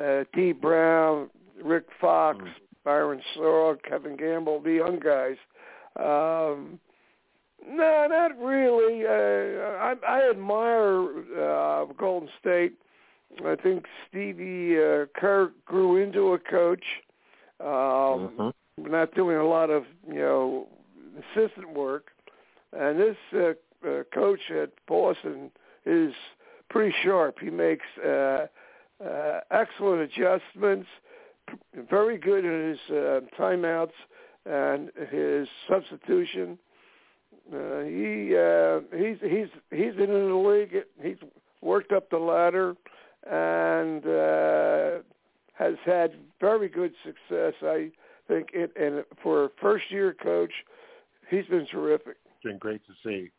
uh, 0.00 0.24
Dee 0.34 0.52
Brown, 0.52 1.30
Rick 1.62 1.86
Fox, 2.00 2.38
Mm. 2.38 2.52
Byron 2.84 3.22
Sorg, 3.36 3.82
Kevin 3.88 4.16
Gamble, 4.16 4.60
the 4.60 4.72
young 4.72 4.98
guys. 4.98 5.36
Um, 5.96 6.80
no, 7.64 8.06
not 8.10 8.36
really. 8.40 9.06
Uh, 9.06 9.68
I, 9.78 9.94
I 10.08 10.30
admire 10.30 11.06
uh, 11.40 11.84
Golden 11.96 12.28
State. 12.40 12.72
I 13.46 13.54
think 13.54 13.84
Stevie 14.08 14.76
uh, 14.78 15.06
Kerr 15.14 15.52
grew 15.64 15.96
into 16.02 16.32
a 16.32 16.38
coach. 16.38 16.84
Um, 17.60 18.30
Mhm. 18.36 18.52
Not 18.78 19.14
doing 19.14 19.36
a 19.36 19.46
lot 19.46 19.70
of 19.70 19.84
you 20.08 20.14
know 20.14 20.66
assistant 21.20 21.70
work, 21.74 22.10
and 22.72 22.98
this 22.98 23.16
uh, 23.34 23.52
uh, 23.88 24.02
coach 24.14 24.40
at 24.50 24.70
Boston 24.86 25.50
is 25.84 26.12
pretty 26.70 26.94
sharp. 27.02 27.38
He 27.40 27.50
makes 27.50 27.86
uh, 28.04 28.46
uh, 29.04 29.40
excellent 29.50 30.02
adjustments. 30.02 30.88
Very 31.90 32.18
good 32.18 32.44
in 32.44 32.70
his 32.70 32.96
uh, 32.96 33.20
timeouts 33.38 33.90
and 34.46 34.90
his 35.10 35.48
substitution. 35.68 36.58
Uh, 37.52 37.80
he 37.80 38.36
uh, 38.36 38.80
he's 38.96 39.18
he's 39.20 39.48
he's 39.70 39.94
been 39.94 40.10
in 40.10 40.28
the 40.28 40.34
league. 40.34 40.76
He's 41.02 41.16
worked 41.60 41.92
up 41.92 42.08
the 42.10 42.18
ladder 42.18 42.76
and 43.30 44.06
uh, 44.06 45.02
has 45.54 45.74
had 45.84 46.12
very 46.40 46.68
good 46.68 46.92
success. 47.04 47.54
I 47.62 47.90
think, 48.28 48.48
it, 48.52 48.72
and 48.80 49.04
for 49.22 49.44
a 49.44 49.48
first-year 49.60 50.14
coach, 50.14 50.52
he's 51.28 51.46
been 51.46 51.66
terrific. 51.66 52.16
Been 52.42 52.58
great 52.58 52.82
to 52.86 52.92
see. 53.04 53.30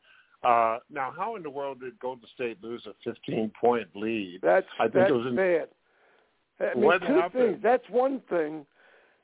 Uh, 0.44 0.80
now, 0.92 1.14
how 1.18 1.36
in 1.36 1.44
the 1.44 1.50
world 1.50 1.80
did 1.82 1.98
Golden 2.00 2.28
State 2.36 2.62
lose 2.62 2.86
a 2.86 3.10
15-point 3.10 3.88
lead? 3.96 4.40
That's 4.42 4.66
I 4.80 4.84
think 4.84 4.94
that's 4.96 5.10
it 5.12 5.14
was 5.14 5.28
in- 5.28 5.36
bad. 5.36 5.68
I 6.60 6.74
mean, 6.76 6.84
What 6.86 7.02
two 7.02 7.14
happened? 7.14 7.44
things. 7.54 7.60
That's 7.64 7.90
one 7.90 8.22
thing, 8.30 8.66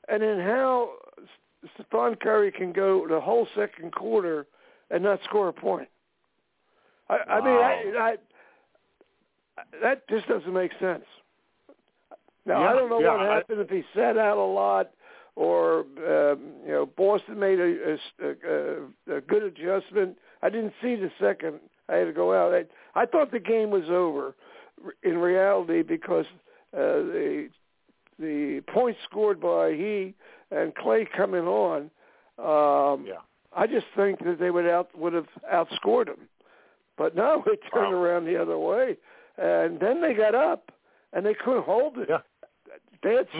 and 0.08 0.22
then 0.22 0.40
how 0.40 0.92
Stephen 1.74 2.16
Curry 2.16 2.50
can 2.52 2.72
go 2.72 3.06
the 3.06 3.20
whole 3.20 3.46
second 3.54 3.92
quarter 3.92 4.46
and 4.90 5.02
not 5.02 5.20
score 5.24 5.48
a 5.48 5.52
point. 5.52 5.88
I, 7.08 7.18
I 7.28 7.40
mean, 7.40 7.54
I, 7.56 8.16
I 9.58 9.62
that 9.82 10.08
just 10.08 10.26
doesn't 10.26 10.52
make 10.52 10.72
sense. 10.80 11.04
Now 12.46 12.62
I 12.68 12.72
don't 12.72 12.88
know 12.90 13.00
yeah, 13.00 13.12
what 13.16 13.26
I- 13.26 13.34
happened 13.36 13.60
if 13.60 13.70
he 13.70 13.84
sat 13.94 14.16
out 14.18 14.38
a 14.38 14.40
lot, 14.44 14.90
or 15.36 15.80
um, 15.80 16.40
you 16.66 16.72
know 16.72 16.86
Boston 16.86 17.38
made 17.38 17.60
a, 17.60 17.96
a, 18.22 18.28
a, 18.28 19.16
a 19.16 19.20
good 19.20 19.42
adjustment. 19.42 20.16
I 20.42 20.50
didn't 20.50 20.74
see 20.82 20.96
the 20.96 21.10
second. 21.20 21.60
I 21.88 21.96
had 21.96 22.04
to 22.04 22.12
go 22.12 22.32
out. 22.34 22.54
I, 22.54 22.64
I 23.00 23.06
thought 23.06 23.30
the 23.32 23.40
game 23.40 23.70
was 23.70 23.88
over 23.88 24.34
in 25.02 25.18
reality 25.18 25.82
because 25.82 26.26
uh, 26.74 26.78
the 26.78 27.48
the 28.18 28.62
points 28.72 29.00
scored 29.08 29.40
by 29.40 29.72
he 29.72 30.14
and 30.50 30.74
Clay 30.74 31.06
coming 31.16 31.46
on. 31.46 31.90
Um, 32.38 33.06
Yeah. 33.06 33.14
I 33.56 33.66
just 33.66 33.86
think 33.96 34.20
that 34.24 34.38
they 34.38 34.50
would 34.50 34.66
out 34.66 34.96
would 34.96 35.12
have 35.12 35.26
outscored 35.52 36.06
them, 36.06 36.28
but 36.96 37.16
no, 37.16 37.42
it 37.46 37.60
turned 37.74 37.92
Wow. 37.94 38.00
around 38.00 38.24
the 38.24 38.40
other 38.40 38.56
way, 38.58 38.96
and 39.36 39.80
then 39.80 40.00
they 40.00 40.14
got 40.14 40.34
up 40.36 40.70
and 41.12 41.26
they 41.26 41.34
couldn't 41.34 41.64
hold 41.64 41.98
it. 41.98 42.08
Yeah. 42.08 42.20
Bad 43.02 43.26
Mm. 43.34 43.38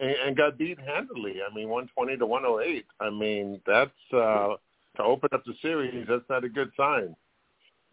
And, 0.00 0.10
and 0.10 0.36
got 0.36 0.58
beat 0.58 0.78
handily. 0.78 1.36
I 1.48 1.52
mean, 1.54 1.68
120 1.68 2.16
to 2.18 2.26
108. 2.26 2.86
I 3.00 3.10
mean, 3.10 3.60
that's 3.66 3.90
uh, 4.12 4.54
to 4.96 5.02
open 5.02 5.28
up 5.32 5.44
the 5.44 5.54
series. 5.62 6.06
That's 6.08 6.28
not 6.28 6.44
a 6.44 6.48
good 6.48 6.70
sign. 6.76 7.14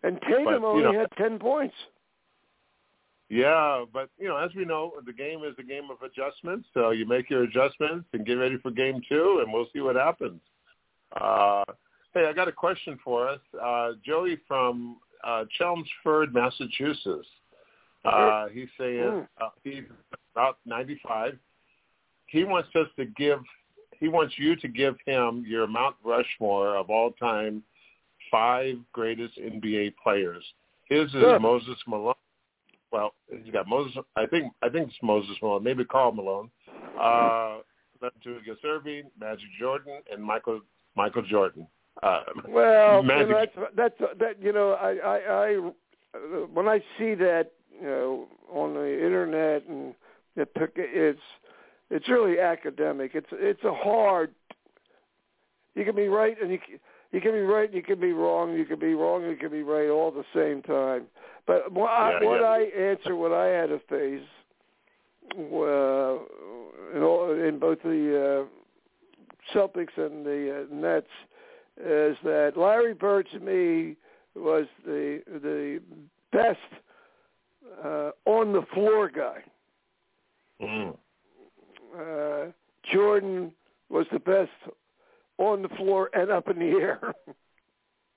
And 0.03 0.19
Tatum 0.21 0.45
But, 0.45 0.51
you 0.59 0.65
only 0.65 0.83
know- 0.83 0.99
had 0.99 1.11
ten 1.17 1.39
points. 1.39 1.75
Yeah, 3.27 3.85
but 3.91 4.09
you 4.19 4.27
know, 4.27 4.37
as 4.37 4.53
we 4.55 4.65
know, 4.65 4.93
the 5.05 5.13
game 5.13 5.43
is 5.43 5.55
a 5.57 5.63
game 5.63 5.89
of 5.89 5.97
adjustments. 6.03 6.67
So 6.75 6.91
you 6.91 7.07
make 7.07 7.29
your 7.29 7.43
adjustments 7.43 8.05
and 8.13 8.23
get 8.25 8.33
ready 8.33 8.57
for 8.57 8.69
game 8.69 9.01
two, 9.09 9.41
and 9.43 9.51
we'll 9.51 9.65
see 9.73 9.81
what 9.81 9.95
happens. 9.95 10.39
Uh, 11.19 11.63
hey, 12.13 12.27
I 12.27 12.33
got 12.33 12.47
a 12.47 12.51
question 12.51 12.99
for 13.03 13.27
us. 13.27 13.39
Uh, 13.59 13.93
Joey 14.05 14.37
from 14.47 14.97
uh, 15.23 15.45
Chelmsford, 15.57 16.33
Massachusetts. 16.35 17.27
Uh, 18.03 18.47
he's 18.49 18.67
saying 18.77 18.99
Mm. 18.99 19.27
uh, 19.41 19.49
he's 19.63 19.83
about 20.35 20.59
95. 20.67 21.39
He 22.27 22.43
wants 22.43 22.69
us 22.75 22.87
to 22.97 23.05
give. 23.05 23.39
He 23.99 24.07
wants 24.07 24.33
you 24.37 24.55
to 24.57 24.67
give 24.67 24.95
him 25.05 25.45
your 25.47 25.67
Mount 25.67 25.95
Rushmore 26.03 26.75
of 26.75 26.89
all 26.89 27.11
time 27.11 27.63
five 28.31 28.77
greatest 28.91 29.37
NBA 29.37 29.93
players. 30.03 30.43
His 30.89 31.09
is. 31.13 31.23
Moses 31.39 31.77
Malone. 31.87 32.13
Well, 32.91 33.13
he's 33.29 33.51
got 33.53 33.67
Moses. 33.67 33.97
I 34.15 34.25
think 34.25 34.51
I 34.61 34.69
think 34.69 34.89
it's 34.89 34.97
Moses 35.01 35.35
Malone. 35.41 35.63
Maybe 35.63 35.85
Karl 35.85 36.11
Malone. 36.11 36.49
Uh, 36.99 37.57
Gus 38.01 38.57
Irving, 38.63 39.03
Magic 39.19 39.47
Jordan, 39.59 40.01
and 40.11 40.23
Michael 40.23 40.61
Michael 40.95 41.23
Jordan. 41.23 41.67
Uh, 42.03 42.21
Well, 42.47 43.01
you 43.01 43.07
Magic. 43.07 43.29
know, 43.29 43.37
that's 43.75 43.95
that's 43.99 44.19
that. 44.19 44.41
You 44.41 44.53
know, 44.53 44.71
I 44.73 44.91
I 44.97 45.17
I 45.47 45.71
when 46.53 46.67
I 46.67 46.79
see 46.97 47.15
that, 47.15 47.51
you 47.81 47.87
know, 47.87 48.27
on 48.51 48.73
the 48.73 48.85
internet 49.05 49.63
and 49.67 49.93
it, 50.35 50.49
it's 50.75 51.19
it's 51.89 52.09
really 52.09 52.39
academic. 52.39 53.11
It's 53.13 53.27
it's 53.31 53.63
a 53.63 53.73
hard. 53.73 54.33
You 55.75 55.83
can 55.85 55.95
be 55.95 56.07
right 56.07 56.35
and 56.41 56.51
you 56.51 56.59
you 57.11 57.21
can 57.21 57.31
be 57.31 57.39
right 57.39 57.67
and 57.69 57.75
you 57.75 57.83
can 57.83 57.99
be 57.99 58.13
wrong. 58.13 58.53
You 58.53 58.65
can 58.65 58.79
be 58.79 58.93
wrong 58.93 59.23
and 59.23 59.31
you 59.31 59.37
can 59.37 59.51
be 59.51 59.63
right 59.63 59.89
all 59.89 60.09
at 60.09 60.15
the 60.15 60.25
same 60.33 60.61
time. 60.61 61.05
But 61.47 61.71
what, 61.71 61.89
yeah, 61.89 62.19
I, 62.19 62.25
what 62.25 62.41
yeah. 62.41 62.47
I 62.47 62.91
answer, 62.91 63.15
what 63.15 63.31
I 63.31 63.47
had 63.47 63.69
to 63.69 63.79
face, 63.87 64.27
uh, 65.33 66.97
in, 66.97 67.03
all, 67.03 67.31
in 67.31 67.59
both 67.59 67.81
the 67.83 68.47
uh, 68.47 69.55
Celtics 69.55 69.97
and 69.97 70.25
the 70.25 70.65
uh, 70.71 70.75
Nets, 70.75 71.07
is 71.77 72.17
that 72.23 72.53
Larry 72.57 72.93
Bird 72.93 73.27
to 73.33 73.39
me 73.39 73.95
was 74.35 74.65
the 74.85 75.21
the 75.27 75.81
best 76.31 76.57
uh, 77.83 78.11
on 78.25 78.53
the 78.53 78.63
floor 78.73 79.09
guy. 79.09 79.43
Mm. 80.61 80.97
Uh, 81.97 82.51
Jordan 82.91 83.51
was 83.89 84.05
the 84.11 84.19
best 84.19 84.51
on 85.37 85.61
the 85.61 85.69
floor 85.69 86.09
and 86.13 86.29
up 86.29 86.49
in 86.49 86.59
the 86.59 86.77
air. 86.79 86.99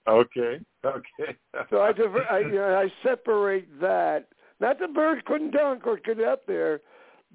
Okay. 0.09 0.59
Okay. 0.87 1.37
so 1.69 1.83
I, 1.83 1.93
diver- 1.93 2.27
I, 2.31 2.39
you 2.39 2.53
know, 2.55 2.79
I 2.79 2.91
separate 3.07 3.69
that. 3.83 4.29
Not 4.59 4.79
that 4.79 4.95
Bird 4.95 5.23
couldn't 5.27 5.51
dunk 5.51 5.87
or 5.87 5.99
get 5.99 6.19
up 6.23 6.47
there, 6.47 6.81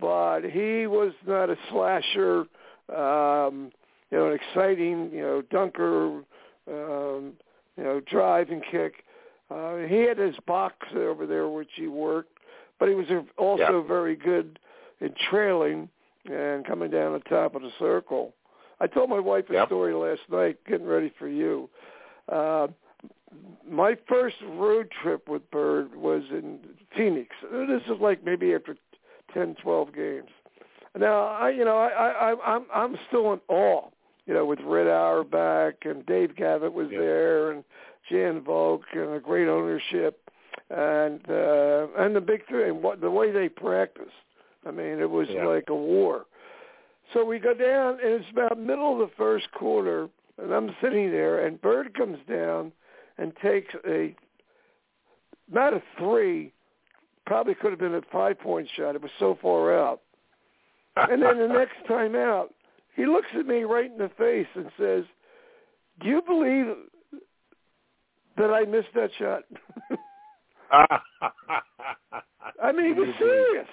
but 0.02 0.42
he 0.42 0.88
was 0.88 1.14
not 1.28 1.52
a 1.52 1.56
slasher. 1.70 2.46
Um, 2.90 3.72
you 4.10 4.18
know, 4.18 4.28
an 4.28 4.34
exciting, 4.34 5.12
you 5.14 5.22
know, 5.22 5.44
dunker. 5.52 6.24
Um, 6.68 7.34
you 7.78 7.84
know, 7.84 8.00
drive 8.10 8.50
and 8.50 8.64
kick. 8.72 9.04
Uh, 9.52 9.78
he 9.88 9.98
had 9.98 10.18
his 10.18 10.36
box 10.48 10.76
over 10.96 11.28
there 11.28 11.48
which 11.50 11.70
he 11.76 11.88
worked, 11.88 12.40
but 12.80 12.90
he 12.90 12.96
was 12.96 13.06
also 13.38 13.82
Yeah. 13.82 13.88
very 13.88 14.16
good 14.16 14.58
in 15.00 15.14
trailing 15.30 15.90
and 16.30 16.66
coming 16.66 16.90
down 16.90 17.14
the 17.14 17.20
top 17.30 17.56
of 17.56 17.62
the 17.62 17.72
circle. 17.80 18.34
I 18.80 18.88
told 18.88 19.10
my 19.10 19.20
wife 19.20 19.50
a 19.50 19.54
Yep. 19.54 19.68
story 19.68 19.94
last 19.94 20.22
night, 20.30 20.58
getting 20.68 20.88
ready 20.88 21.12
for 21.18 21.28
you. 21.28 21.70
Uh, 22.30 22.68
my 23.68 23.96
first 24.08 24.36
road 24.50 24.90
trip 25.02 25.28
with 25.28 25.50
Bird 25.52 25.96
was 25.96 26.24
in 26.32 26.60
Phoenix. 26.96 27.36
This 27.52 27.82
is 27.88 28.00
like 28.00 28.24
maybe 28.24 28.54
after 28.54 28.76
ten, 29.34 29.56
twelve 29.56 29.94
games. 29.94 30.30
Now, 30.98 31.24
I, 31.24 31.50
you 31.50 31.66
know, 31.66 31.78
I, 31.78 32.32
I, 32.32 32.56
I'm, 32.56 32.66
I'm 32.74 32.98
still 33.08 33.34
in 33.34 33.40
awe. 33.48 33.90
You 34.26 34.34
know, 34.34 34.46
with 34.46 34.60
Red 34.62 34.88
Auerbach 34.88 35.86
and 35.86 36.06
Dave 36.06 36.36
Gavitt 36.36 36.72
was 36.72 36.88
Yeah. 36.92 37.00
there, 37.00 37.52
and 37.52 37.64
Jan 38.10 38.42
Volk 38.42 38.84
and 38.94 39.16
a 39.16 39.20
great 39.20 39.48
ownership, 39.48 40.30
and 40.70 41.20
uh, 41.30 41.88
and 41.98 42.16
the 42.16 42.22
big 42.22 42.48
three, 42.48 42.70
and 42.70 42.82
what 42.82 43.02
the 43.02 43.10
way 43.12 43.32
they 43.32 43.50
practiced. 43.50 44.12
I 44.66 44.72
mean, 44.72 45.00
it 45.00 45.10
was 45.10 45.30
Yeah. 45.30 45.46
like 45.46 45.70
a 45.70 45.76
war. 45.76 46.26
So 47.14 47.24
we 47.26 47.40
go 47.40 47.54
down, 47.54 48.00
and 48.00 48.14
it's 48.22 48.30
about 48.32 48.58
middle 48.58 48.94
of 48.94 49.00
the 49.10 49.16
first 49.16 49.52
quarter, 49.52 50.10
and 50.38 50.54
I'm 50.54 50.76
sitting 50.82 51.12
there, 51.12 51.46
and 51.46 51.62
Bird 51.62 51.94
comes 51.94 52.20
down 52.28 52.72
and 53.18 53.36
takes 53.38 53.74
a 53.86 54.16
not 55.52 55.74
a 55.74 55.82
three, 55.98 56.54
probably 57.26 57.54
could 57.54 57.72
have 57.72 57.80
been 57.80 57.96
a 57.96 58.02
five 58.12 58.40
point 58.40 58.68
shot. 58.76 58.96
It 58.96 59.02
was 59.02 59.12
so 59.20 59.36
far 59.42 59.78
out. 59.78 60.02
And 60.96 61.22
then 61.22 61.38
the 61.38 61.48
next 61.48 61.76
time 61.88 62.16
out, 62.16 62.54
he 62.96 63.06
looks 63.06 63.28
at 63.38 63.46
me 63.46 63.64
right 63.64 63.92
in 63.92 63.98
the 63.98 64.10
face 64.18 64.48
and 64.56 64.72
says, 64.78 65.04
"Do 66.00 66.08
you 66.08 66.22
believe 66.22 66.76
that 68.38 68.52
I 68.52 68.66
missed 68.66 68.94
that 68.96 69.12
shot?" 69.20 69.44
I 72.62 72.72
mean, 72.72 72.86
he 72.88 72.94
was 72.94 73.14
serious. 73.20 73.68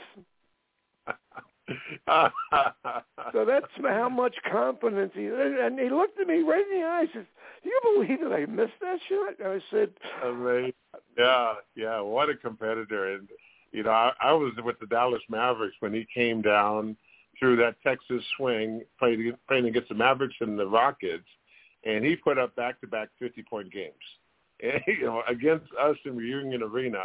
So 3.33 3.45
that's 3.45 3.67
how 3.83 4.09
much 4.09 4.35
confidence 4.51 5.13
he 5.15 5.27
and 5.27 5.79
he 5.79 5.89
looked 5.89 6.19
at 6.19 6.27
me 6.27 6.41
right 6.41 6.65
in 6.71 6.81
the 6.81 6.87
eyes 6.87 7.09
and 7.15 7.25
says, 7.25 7.27
Do 7.63 7.69
you 7.69 7.81
believe 7.95 8.21
that 8.21 8.33
I 8.33 8.47
missed 8.47 8.73
that 8.81 8.99
shot? 9.09 9.39
And 9.39 9.49
I 9.49 9.65
said, 9.71 9.91
Amazing. 10.25 10.73
Yeah, 11.17 11.55
yeah. 11.77 12.01
What 12.01 12.29
a 12.29 12.35
competitor! 12.35 13.15
And 13.15 13.29
you 13.73 13.85
know, 13.85 13.91
I, 13.91 14.13
I 14.21 14.33
was 14.33 14.53
with 14.65 14.81
the 14.81 14.87
Dallas 14.87 15.23
Mavericks 15.29 15.77
when 15.81 15.95
he 15.95 16.07
came 16.13 16.43
down 16.43 16.97
through 17.39 17.57
that 17.57 17.77
Texas 17.83 18.25
swing, 18.37 18.83
playing 18.99 19.33
playing 19.49 19.67
against 19.67 19.89
the 19.89 19.95
Mavericks 19.95 20.35
and 20.41 20.59
the 20.59 20.67
Rockets, 20.67 21.29
and 21.85 22.05
he 22.05 22.17
put 22.17 22.39
up 22.39 22.55
back-to-back 22.57 23.09
fifty-point 23.19 23.73
games. 23.73 23.95
And, 24.63 24.83
you 24.87 25.07
know, 25.07 25.23
against 25.27 25.65
us 25.81 25.97
in 26.05 26.19
Reunion 26.19 26.63
Arena, 26.63 27.03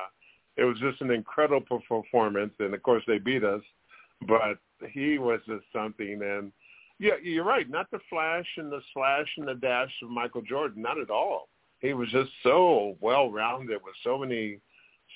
it 0.58 0.66
was 0.66 0.78
just 0.80 1.00
an 1.00 1.10
incredible 1.10 1.80
performance. 1.88 2.52
And 2.60 2.74
of 2.74 2.84
course, 2.84 3.02
they 3.08 3.18
beat 3.18 3.46
us, 3.46 3.62
but 4.28 4.58
he 4.92 5.18
was 5.18 5.40
just 5.48 5.66
something. 5.74 6.22
And 6.22 6.52
yeah, 7.00 7.14
you're 7.22 7.44
right. 7.44 7.70
Not 7.70 7.90
the 7.92 8.00
flash 8.10 8.48
and 8.58 8.72
the 8.72 8.82
slash 8.94 9.28
and 9.38 9.48
the 9.48 9.56
dash 9.56 9.92
of 10.04 10.10
Michael 10.10 10.42
Jordan. 10.42 10.82
Not 10.82 10.98
at 11.00 11.10
all. 11.10 11.50
He 11.80 11.94
was 11.94 12.10
just 12.10 12.32
so 12.42 12.96
well-rounded 13.02 13.80
with 13.84 13.96
so 14.04 14.18
many, 14.18 14.60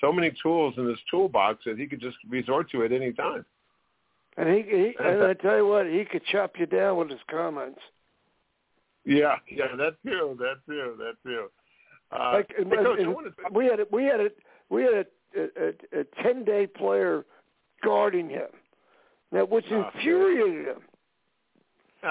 so 0.00 0.12
many 0.12 0.32
tools 0.42 0.74
in 0.76 0.86
his 0.86 0.98
toolbox 1.10 1.64
that 1.64 1.78
he 1.78 1.86
could 1.86 2.00
just 2.00 2.16
resort 2.28 2.70
to 2.70 2.84
at 2.84 2.92
any 2.92 3.12
time. 3.12 3.44
and 4.36 4.48
he, 4.48 4.62
he 4.62 4.94
and 5.02 5.22
I 5.22 5.34
tell 5.34 5.56
you 5.56 5.66
what, 5.66 5.86
he 5.86 6.04
could 6.04 6.24
chop 6.26 6.58
you 6.58 6.66
down 6.66 6.98
with 6.98 7.10
his 7.10 7.20
comments. 7.30 7.80
Yeah, 9.04 9.36
yeah, 9.50 9.74
that 9.76 9.96
too, 10.04 10.36
that 10.38 10.56
too, 10.68 10.94
that 10.98 11.14
too. 11.24 11.46
Uh, 12.12 12.32
Like 12.34 12.52
hey, 12.56 12.64
Coach, 12.64 13.00
we 13.52 13.64
had 13.64 13.80
a, 13.80 13.86
we 13.90 14.04
had 14.04 14.20
a 14.20 14.28
we 14.68 14.82
had 14.82 15.06
a, 15.36 15.40
a, 15.40 16.00
a 16.00 16.04
ten 16.22 16.44
day 16.44 16.66
player 16.66 17.24
guarding 17.82 18.28
him, 18.28 18.48
now 19.32 19.44
which 19.44 19.64
Oh, 19.70 19.90
infuriated 19.94 20.66
him. 20.66 20.82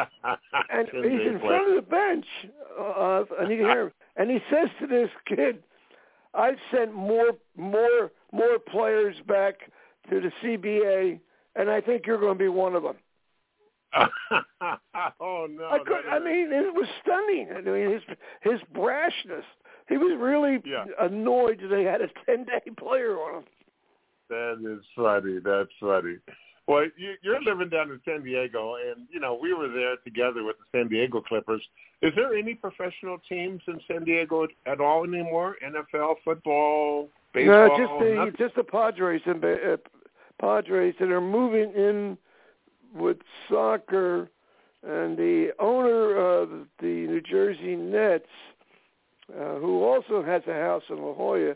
and 0.72 0.88
he's 0.88 1.28
in 1.28 1.40
front 1.40 1.70
of 1.70 1.76
the 1.76 1.82
bench, 1.90 2.26
uh, 2.80 3.24
and 3.40 3.50
you 3.52 3.58
can 3.58 3.66
hear 3.66 3.82
him, 3.84 3.92
and 4.18 4.30
he 4.30 4.40
says 4.52 4.70
to 4.80 4.86
this 4.88 5.10
kid, 5.26 5.64
"I've 6.36 6.60
sent 6.72 6.94
more, 6.94 7.32
more, 7.58 8.12
more 8.32 8.60
players 8.60 9.16
back 9.28 9.56
to 10.12 10.22
the 10.22 10.32
CBA, 10.44 11.20
and 11.56 11.72
I 11.72 11.82
think 11.82 12.06
you're 12.06 12.20
going 12.20 12.38
to 12.38 12.44
be 12.44 12.50
one 12.50 12.76
of 12.76 12.84
them." 12.84 12.98
oh 15.20 15.48
no! 15.50 15.70
I 15.72 15.80
could, 15.80 16.06
I 16.08 16.20
mean, 16.20 16.52
it 16.54 16.72
was 16.76 16.88
stunning. 17.02 17.50
I 17.58 17.62
mean, 17.62 17.92
his 17.92 18.02
his 18.42 18.60
brashness. 18.76 19.44
He 19.88 19.98
was 19.98 20.16
really 20.20 20.62
Yeah. 20.64 20.86
annoyed 21.02 21.62
that 21.62 21.70
they 21.70 21.84
had 21.84 22.02
a 22.02 22.10
ten 22.28 22.44
day 22.46 22.62
player 22.78 23.18
on 23.18 23.38
him. 23.40 23.44
That 24.30 24.60
is 24.64 24.86
funny. 24.96 25.40
That's 25.44 25.72
funny. 25.80 26.18
Well, 26.70 26.84
you, 26.98 27.16
you're 27.24 27.42
living 27.42 27.70
down 27.70 27.90
in 27.90 28.00
San 28.06 28.24
Diego, 28.24 28.76
and 28.76 29.08
you 29.12 29.20
know 29.20 29.34
we 29.42 29.56
were 29.56 29.70
there 29.70 29.96
together 30.04 30.44
with 30.44 30.56
the 30.60 30.78
San 30.78 30.88
Diego 30.88 31.20
Clippers. 31.20 31.64
Is 32.04 32.14
there 32.16 32.36
any 32.36 32.54
professional 32.54 33.18
teams 33.28 33.64
in 33.68 33.82
San 33.88 34.04
Diego 34.04 34.46
at 34.68 34.80
all 34.80 35.04
anymore? 35.04 35.56
NFL, 35.66 36.18
football, 36.24 37.10
baseball? 37.34 37.70
No, 37.70 37.76
just 37.76 38.04
the 38.04 38.14
nothing? 38.14 38.36
just 38.38 38.56
the 38.56 38.64
Padres 38.64 39.22
and 39.26 39.44
uh, 39.44 39.78
Padres 40.40 40.94
that 41.00 41.10
are 41.10 41.20
moving 41.20 41.74
in 41.74 42.20
with 42.94 43.18
soccer, 43.50 44.30
and 44.84 45.18
the 45.18 45.50
owner 45.58 46.18
of 46.18 46.50
the 46.80 46.86
New 47.08 47.22
Jersey 47.22 47.78
Nets, 47.78 48.30
uh, 49.34 49.56
who 49.56 49.84
also 49.84 50.22
has 50.22 50.44
a 50.48 50.54
house 50.54 50.84
in 50.88 51.02
La 51.02 51.14
Jolla, 51.16 51.56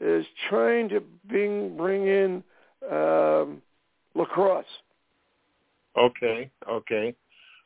is 0.00 0.24
trying 0.48 0.88
to 0.88 1.02
bring 1.28 1.76
bring 1.76 2.06
in 2.06 2.42
um, 2.90 3.60
lacrosse. 4.14 4.64
Okay, 5.96 6.50
okay. 6.68 7.14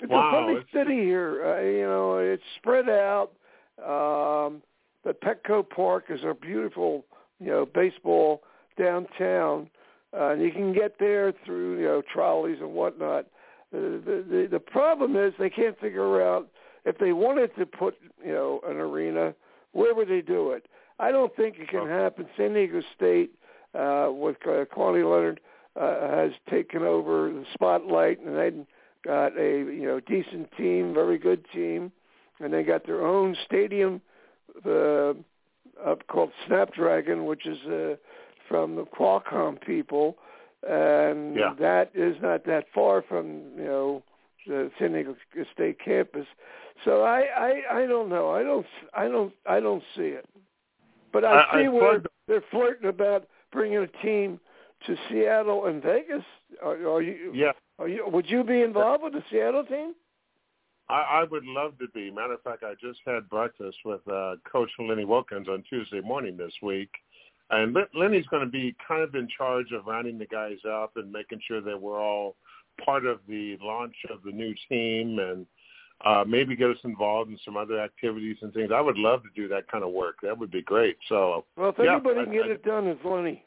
It's 0.00 0.10
Wow, 0.10 0.28
a 0.28 0.32
funny 0.32 0.52
it's- 0.58 0.70
city 0.72 1.02
here. 1.02 1.44
Uh, 1.44 1.60
you 1.62 1.82
know, 1.86 2.18
it's 2.18 2.42
spread 2.56 2.88
out. 2.88 3.32
Um, 3.78 4.62
the 5.04 5.14
Petco 5.14 5.68
Park 5.68 6.04
is 6.10 6.20
a 6.24 6.34
beautiful, 6.34 7.04
you 7.40 7.46
know, 7.48 7.66
baseball 7.66 8.42
downtown. 8.76 9.70
Uh, 10.16 10.28
and 10.30 10.42
you 10.42 10.50
can 10.50 10.72
get 10.72 10.98
there 10.98 11.32
through, 11.44 11.78
you 11.78 11.84
know, 11.84 12.02
trolleys 12.12 12.60
and 12.60 12.72
whatnot. 12.72 13.26
The, 13.72 14.00
the 14.04 14.24
the 14.30 14.48
the 14.52 14.60
problem 14.60 15.16
is 15.16 15.34
they 15.38 15.50
can't 15.50 15.78
figure 15.78 16.22
out 16.22 16.48
if 16.86 16.96
they 16.98 17.12
wanted 17.12 17.54
to 17.56 17.66
put, 17.66 17.96
you 18.24 18.32
know, 18.32 18.60
an 18.66 18.76
arena, 18.78 19.34
where 19.72 19.94
would 19.94 20.08
they 20.08 20.22
do 20.22 20.52
it? 20.52 20.66
I 20.98 21.12
don't 21.12 21.34
think 21.36 21.58
it 21.58 21.68
can 21.68 21.80
Okay. 21.80 21.90
happen. 21.92 22.26
San 22.36 22.54
Diego 22.54 22.80
State 22.96 23.30
uh, 23.74 24.08
with 24.10 24.36
uh, 24.48 24.64
Connie 24.74 25.02
Leonard 25.02 25.40
uh, 25.78 26.08
has 26.16 26.32
taken 26.50 26.82
over 26.82 27.30
the 27.30 27.44
spotlight, 27.54 28.20
and 28.20 28.36
they 28.36 28.50
got 29.04 29.38
a 29.38 29.58
you 29.58 29.84
know 29.86 30.00
decent 30.00 30.50
team, 30.56 30.92
very 30.94 31.18
good 31.18 31.44
team, 31.52 31.92
and 32.40 32.52
they 32.52 32.62
got 32.62 32.84
their 32.86 33.06
own 33.06 33.36
stadium 33.46 34.00
uh, 34.66 35.10
up 35.84 36.06
called 36.08 36.30
Snapdragon, 36.46 37.26
which 37.26 37.46
is 37.46 37.58
uh, 37.66 37.96
from 38.48 38.76
the 38.76 38.84
Qualcomm 38.84 39.60
people, 39.60 40.16
and 40.68 41.36
Yeah. 41.36 41.54
that 41.60 41.90
is 41.94 42.16
not 42.20 42.44
that 42.46 42.66
far 42.74 43.02
from 43.02 43.26
you 43.56 43.64
know 43.64 44.02
the 44.46 44.70
San 44.78 44.92
Diego 44.92 45.14
State 45.52 45.78
campus. 45.84 46.26
So 46.84 47.02
I, 47.02 47.20
I 47.36 47.82
I 47.82 47.86
don't 47.86 48.08
know. 48.08 48.30
I 48.30 48.42
don't 48.42 48.66
I 48.94 49.08
don't 49.08 49.32
I 49.46 49.60
don't 49.60 49.82
see 49.94 50.08
it. 50.08 50.26
But 51.12 51.24
I, 51.24 51.40
I- 51.40 51.60
see 51.60 51.66
I 51.66 51.68
where 51.68 52.02
they're 52.26 52.44
flirting 52.50 52.88
about 52.88 53.26
bringing 53.52 53.78
a 53.78 53.86
team 54.02 54.40
to 54.86 54.96
Seattle 55.08 55.66
and 55.66 55.82
Vegas. 55.82 56.22
Are, 56.62 56.74
are 56.88 57.02
you? 57.02 57.32
Yeah, 57.34 57.52
Are 57.78 57.88
you? 57.88 58.06
Would 58.08 58.28
you 58.28 58.44
be 58.44 58.62
involved 58.62 59.02
with 59.04 59.12
the 59.12 59.22
Seattle 59.30 59.64
team? 59.64 59.94
I, 60.88 61.20
I 61.20 61.24
would 61.24 61.44
love 61.44 61.78
to 61.80 61.88
be. 61.94 62.10
Matter 62.10 62.34
of 62.34 62.42
fact, 62.42 62.62
I 62.64 62.72
just 62.80 63.00
had 63.04 63.28
breakfast 63.28 63.76
with 63.84 64.00
uh, 64.08 64.36
Coach 64.50 64.70
Lenny 64.78 65.04
Wilkens 65.04 65.48
on 65.48 65.62
Tuesday 65.68 66.00
morning 66.00 66.36
this 66.36 66.52
week, 66.62 66.88
and 67.50 67.74
Len- 67.74 67.86
Lenny's 67.94 68.26
going 68.28 68.44
to 68.44 68.50
be 68.50 68.74
kind 68.86 69.02
of 69.02 69.14
in 69.14 69.28
charge 69.36 69.72
of 69.72 69.86
rounding 69.86 70.18
the 70.18 70.26
guys 70.26 70.56
up 70.66 70.92
and 70.96 71.12
making 71.12 71.40
sure 71.46 71.60
that 71.60 71.80
we're 71.80 72.00
all 72.00 72.36
part 72.84 73.04
of 73.04 73.18
the 73.28 73.58
launch 73.60 73.96
of 74.10 74.22
the 74.24 74.30
new 74.30 74.54
team 74.68 75.18
and 75.18 75.44
uh, 76.06 76.24
maybe 76.26 76.54
get 76.56 76.70
us 76.70 76.76
involved 76.84 77.28
in 77.30 77.38
some 77.44 77.56
other 77.56 77.80
activities 77.80 78.36
and 78.40 78.54
things. 78.54 78.70
I 78.72 78.80
would 78.80 78.96
love 78.96 79.22
to 79.24 79.28
do 79.34 79.48
that 79.48 79.68
kind 79.70 79.82
of 79.82 79.90
work. 79.90 80.16
That 80.22 80.38
would 80.38 80.50
be 80.50 80.62
great. 80.62 80.96
So, 81.08 81.44
Well, 81.56 81.70
if 81.70 81.74
Yeah, 81.78 81.94
anybody 81.96 82.20
I- 82.20 82.24
can 82.24 82.32
get 82.32 82.44
I- 82.44 82.50
it 82.50 82.64
done, 82.64 82.86
it's 82.86 83.04
Lenny. 83.04 83.44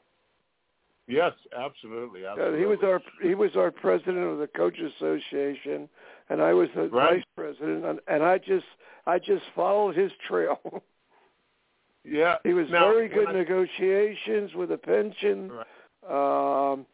Yes, 1.12 1.34
absolutely, 1.58 2.26
absolutely. 2.26 2.60
he 2.60 2.66
was 2.66 2.80
our 2.84 3.02
he 3.22 3.36
was 3.36 3.52
our 3.56 3.72
president 3.72 4.18
of 4.18 4.40
the 4.40 4.48
coaches 4.48 4.92
association, 4.98 5.90
and 6.30 6.42
I 6.42 6.54
was 6.54 6.70
the 6.76 6.88
Right. 6.90 7.16
vice 7.18 7.24
president, 7.36 7.86
and, 7.86 8.00
and 8.08 8.24
I 8.24 8.38
just 8.38 8.66
I 9.06 9.20
just 9.20 9.44
followed 9.56 9.96
his 9.96 10.12
trail. 10.28 10.60
yeah. 12.04 12.38
he 12.44 12.54
was 12.54 12.68
Now, 12.70 12.92
very 12.92 13.08
good 13.10 13.28
I- 13.30 13.34
negotiations 13.34 14.54
with 14.56 14.72
a 14.72 14.78
pension, 14.78 15.52
Right. 15.52 16.72
um, 16.74 16.86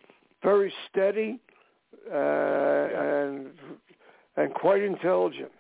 very 0.43 0.73
steady, 0.89 1.39
uh, 2.12 2.15
and 2.15 3.51
and 4.36 4.53
quite 4.53 4.82
intelligent. 4.82 5.51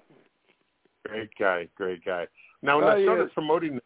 Great 1.05 1.29
guy, 1.39 1.67
great 1.75 2.03
guy. 2.03 2.27
Now, 2.61 2.77
when 2.77 2.85
Oh, 2.85 2.97
I 2.97 3.03
started 3.03 3.23
yes. 3.25 3.33
promoting 3.33 3.79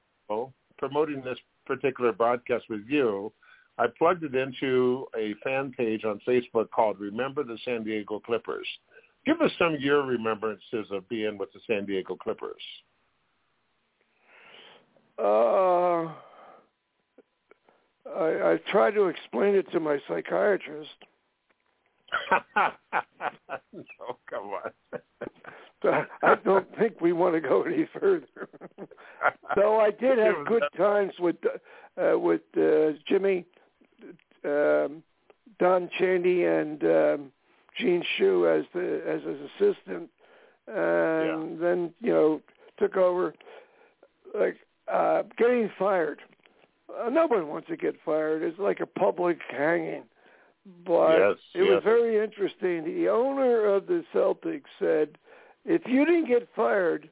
promoting 0.77 1.21
this 1.21 1.38
particular 1.65 2.12
broadcast 2.12 2.65
with 2.69 2.81
you, 2.88 3.31
I 3.77 3.88
plugged 3.97 4.23
it 4.23 4.36
into 4.36 5.07
a 5.17 5.34
fan 5.43 5.73
page 5.75 6.03
on 6.05 6.19
Facebook 6.27 6.69
called 6.71 6.99
"Remember 6.99 7.43
the 7.43 7.57
San 7.65 7.84
Diego 7.84 8.19
Clippers." 8.19 8.67
Give 9.25 9.39
us 9.41 9.51
some 9.60 9.75
of 9.75 9.81
your 9.81 10.03
remembrances 10.03 10.88
of 10.91 11.07
being 11.07 11.38
with 11.38 11.51
the 11.53 11.60
San 11.67 11.86
Diego 11.86 12.15
Clippers. 12.15 12.62
Uh, 15.19 16.12
I, 18.10 18.53
I 18.53 18.60
tried 18.71 18.91
to 18.91 19.07
explain 19.07 19.53
it 19.53 19.71
to 19.71 19.79
my 19.79 19.99
psychiatrist. 20.07 20.89
no, 23.73 24.17
come 24.29 24.51
on. 24.65 24.71
I 25.84 26.36
don't 26.43 26.67
think 26.77 27.01
we 27.01 27.13
want 27.13 27.36
to 27.36 27.41
go 27.41 27.63
any 27.63 27.88
further. 27.99 28.27
Though 29.55 29.79
I 29.79 29.91
did 29.91 30.17
have 30.17 30.45
good 30.45 30.63
times 30.77 31.13
with 31.19 31.38
uh, 32.01 32.17
with 32.17 32.41
uh, 32.57 32.97
Jimmy, 33.07 33.45
um, 34.45 35.04
Don 35.60 35.89
Chaney, 35.97 36.45
and 36.45 36.84
um, 36.84 37.32
Gene 37.77 38.04
Shue 38.17 38.47
as 38.47 38.65
the 38.73 39.01
as 39.08 39.21
his 39.23 39.49
assistant, 39.56 40.10
and 40.67 41.62
then 41.62 41.93
you 41.99 42.12
know 42.12 42.41
took 42.77 42.97
over. 42.97 43.34
Like 44.34 44.58
uh, 44.88 45.23
getting 45.38 45.69
fired, 45.77 46.19
uh, 47.04 47.10
nobody 47.10 47.43
wants 47.43 47.67
to 47.67 47.75
get 47.77 47.95
fired. 48.06 48.43
It's 48.43 48.58
like 48.60 48.80
a 48.80 48.86
public 48.86 49.39
hanging. 49.49 50.04
But 50.86 51.17
Yes, 51.17 51.38
it 51.56 51.63
was 51.63 51.84
very 51.84 52.23
interesting. 52.23 52.84
The 52.86 53.10
owner 53.10 53.65
of 53.65 53.88
the 53.88 54.04
Celtics 54.13 54.69
said, 54.80 55.17
"If 55.65 55.82
you 55.88 56.06
didn't 56.06 56.27
get 56.27 56.47
fired, 56.56 57.10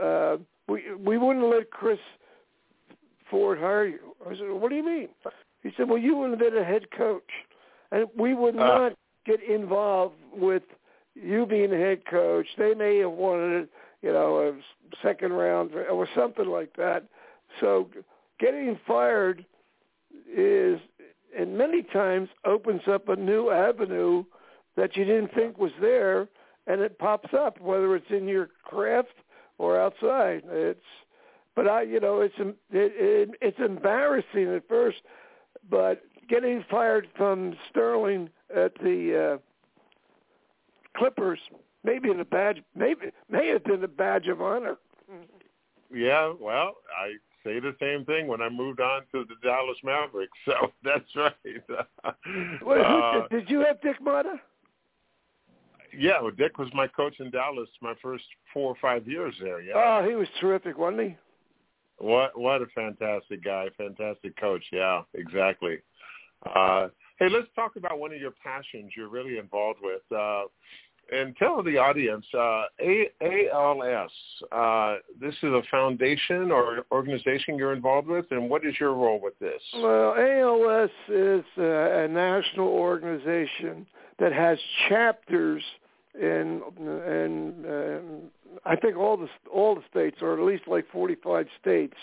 uh, 0.00 0.38
we 0.68 0.92
we 0.94 1.16
wouldn't 1.16 1.46
let 1.46 1.70
Chris 1.70 2.00
Ford 3.30 3.58
hire 3.58 3.86
you." 3.86 4.16
I 4.26 4.34
said, 4.36 4.50
"What 4.50 4.68
do 4.70 4.76
you 4.76 4.84
mean?" 4.84 5.08
He 5.62 5.72
said, 5.76 5.88
"Well, 5.88 5.98
you 5.98 6.16
wouldn't 6.16 6.40
have 6.40 6.52
been 6.52 6.60
a 6.60 6.64
head 6.64 6.90
coach, 6.90 7.30
and 7.90 8.08
we 8.16 8.34
would 8.34 8.56
Uh. 8.56 8.64
not 8.64 8.92
get 9.24 9.42
involved 9.42 10.16
with 10.32 10.62
you 11.14 11.46
being 11.46 11.70
the 11.70 11.76
head 11.76 12.04
coach. 12.06 12.46
They 12.56 12.74
may 12.74 12.98
have 12.98 13.10
wanted, 13.10 13.68
you 14.02 14.12
know, 14.12 14.38
a 14.48 14.96
second 15.02 15.32
round 15.32 15.74
or 15.74 16.06
something 16.14 16.46
like 16.46 16.74
that. 16.76 17.04
So 17.60 17.88
getting 18.38 18.76
fired 18.86 19.44
is, 20.30 20.80
and 21.36 21.58
many 21.58 21.82
times 21.82 22.28
opens 22.44 22.86
up 22.86 23.08
a 23.08 23.16
new 23.16 23.50
avenue 23.50 24.24
that 24.76 24.96
you 24.96 25.04
didn't 25.04 25.34
think 25.34 25.58
was 25.58 25.72
there, 25.80 26.28
and 26.66 26.80
it 26.80 26.98
pops 26.98 27.34
up, 27.34 27.60
whether 27.60 27.96
it's 27.96 28.10
in 28.10 28.28
your 28.28 28.48
craft 28.62 29.14
or 29.58 29.78
outside. 29.78 30.44
It's, 30.50 30.84
but 31.56 31.66
I, 31.66 31.82
you 31.82 31.98
know, 31.98 32.20
it's 32.20 32.38
it, 32.38 32.56
it, 32.70 33.30
it's 33.40 33.58
embarrassing 33.58 34.54
at 34.54 34.68
first, 34.68 34.98
but 35.70 36.02
getting 36.28 36.64
fired 36.70 37.08
from 37.16 37.56
Sterling 37.70 38.28
at 38.54 38.74
the 38.82 39.34
uh, 39.34 40.98
Clippers 40.98 41.38
maybe 41.84 42.10
in 42.10 42.20
a 42.20 42.24
badge, 42.24 42.62
maybe 42.74 43.06
may 43.30 43.48
have 43.48 43.64
been 43.64 43.82
a 43.84 43.88
badge 43.88 44.26
of 44.28 44.42
honor. 44.42 44.76
Yeah, 45.94 46.34
well, 46.38 46.74
I 46.98 47.14
say 47.44 47.60
the 47.60 47.74
same 47.80 48.04
thing 48.04 48.26
when 48.26 48.42
I 48.42 48.48
moved 48.48 48.80
on 48.80 49.02
to 49.12 49.24
the 49.24 49.34
Dallas 49.42 49.78
Mavericks. 49.82 50.36
So 50.44 50.72
that's 50.84 51.16
right. 51.16 51.34
Wait, 51.44 51.62
who, 52.62 52.72
Uh, 52.74 53.28
did 53.28 53.48
you 53.48 53.60
have 53.60 53.80
Dick 53.80 53.96
Motta? 54.04 54.34
yeah, 55.96 56.20
well, 56.20 56.30
Dick 56.30 56.58
was 56.58 56.68
my 56.74 56.86
coach 56.86 57.14
in 57.20 57.30
Dallas 57.30 57.68
my 57.80 57.94
first 58.02 58.24
four 58.52 58.70
or 58.70 58.76
five 58.80 59.06
years 59.08 59.34
there. 59.40 59.60
Yeah. 59.62 59.72
Oh, 59.76 60.06
he 60.08 60.14
was 60.14 60.28
terrific, 60.40 60.76
wasn't 60.76 61.02
he? 61.02 61.16
What 61.98 62.38
what 62.38 62.62
a 62.62 62.66
fantastic 62.74 63.44
guy, 63.44 63.68
fantastic 63.76 64.36
coach. 64.38 64.64
Yeah, 64.72 65.02
exactly. 65.14 65.78
Uh, 66.46 66.88
hey, 67.18 67.28
let's 67.28 67.48
talk 67.54 67.76
about 67.76 67.98
one 67.98 68.12
of 68.12 68.20
your 68.20 68.32
passions 68.42 68.92
you're 68.96 69.08
really 69.08 69.38
involved 69.38 69.80
with, 69.82 70.02
uh, 70.16 70.44
and 71.10 71.34
tell 71.36 71.62
the 71.62 71.76
audience 71.76 72.24
uh, 72.34 72.64
A- 72.80 73.10
ALS. 73.52 74.10
Uh, 74.52 74.96
this 75.20 75.34
is 75.42 75.50
a 75.50 75.62
foundation 75.70 76.52
or 76.52 76.84
organization 76.92 77.56
you're 77.56 77.72
involved 77.72 78.06
with, 78.06 78.26
and 78.30 78.48
what 78.48 78.64
is 78.64 78.74
your 78.78 78.94
role 78.94 79.20
with 79.20 79.38
this? 79.40 79.60
Well, 79.74 80.14
ALS 80.16 80.90
is 81.08 81.44
uh, 81.58 81.62
a 81.62 82.08
national 82.08 82.68
organization 82.68 83.86
that 84.20 84.32
has 84.32 84.58
chapters 84.88 85.62
in 86.14 86.62
in 86.78 87.64
um, 87.68 88.30
I 88.64 88.76
think 88.76 88.96
all 88.96 89.16
the 89.16 89.28
all 89.52 89.74
the 89.74 89.82
states, 89.90 90.18
or 90.22 90.34
at 90.34 90.44
least 90.44 90.64
like 90.66 90.86
45 90.90 91.46
states. 91.60 91.96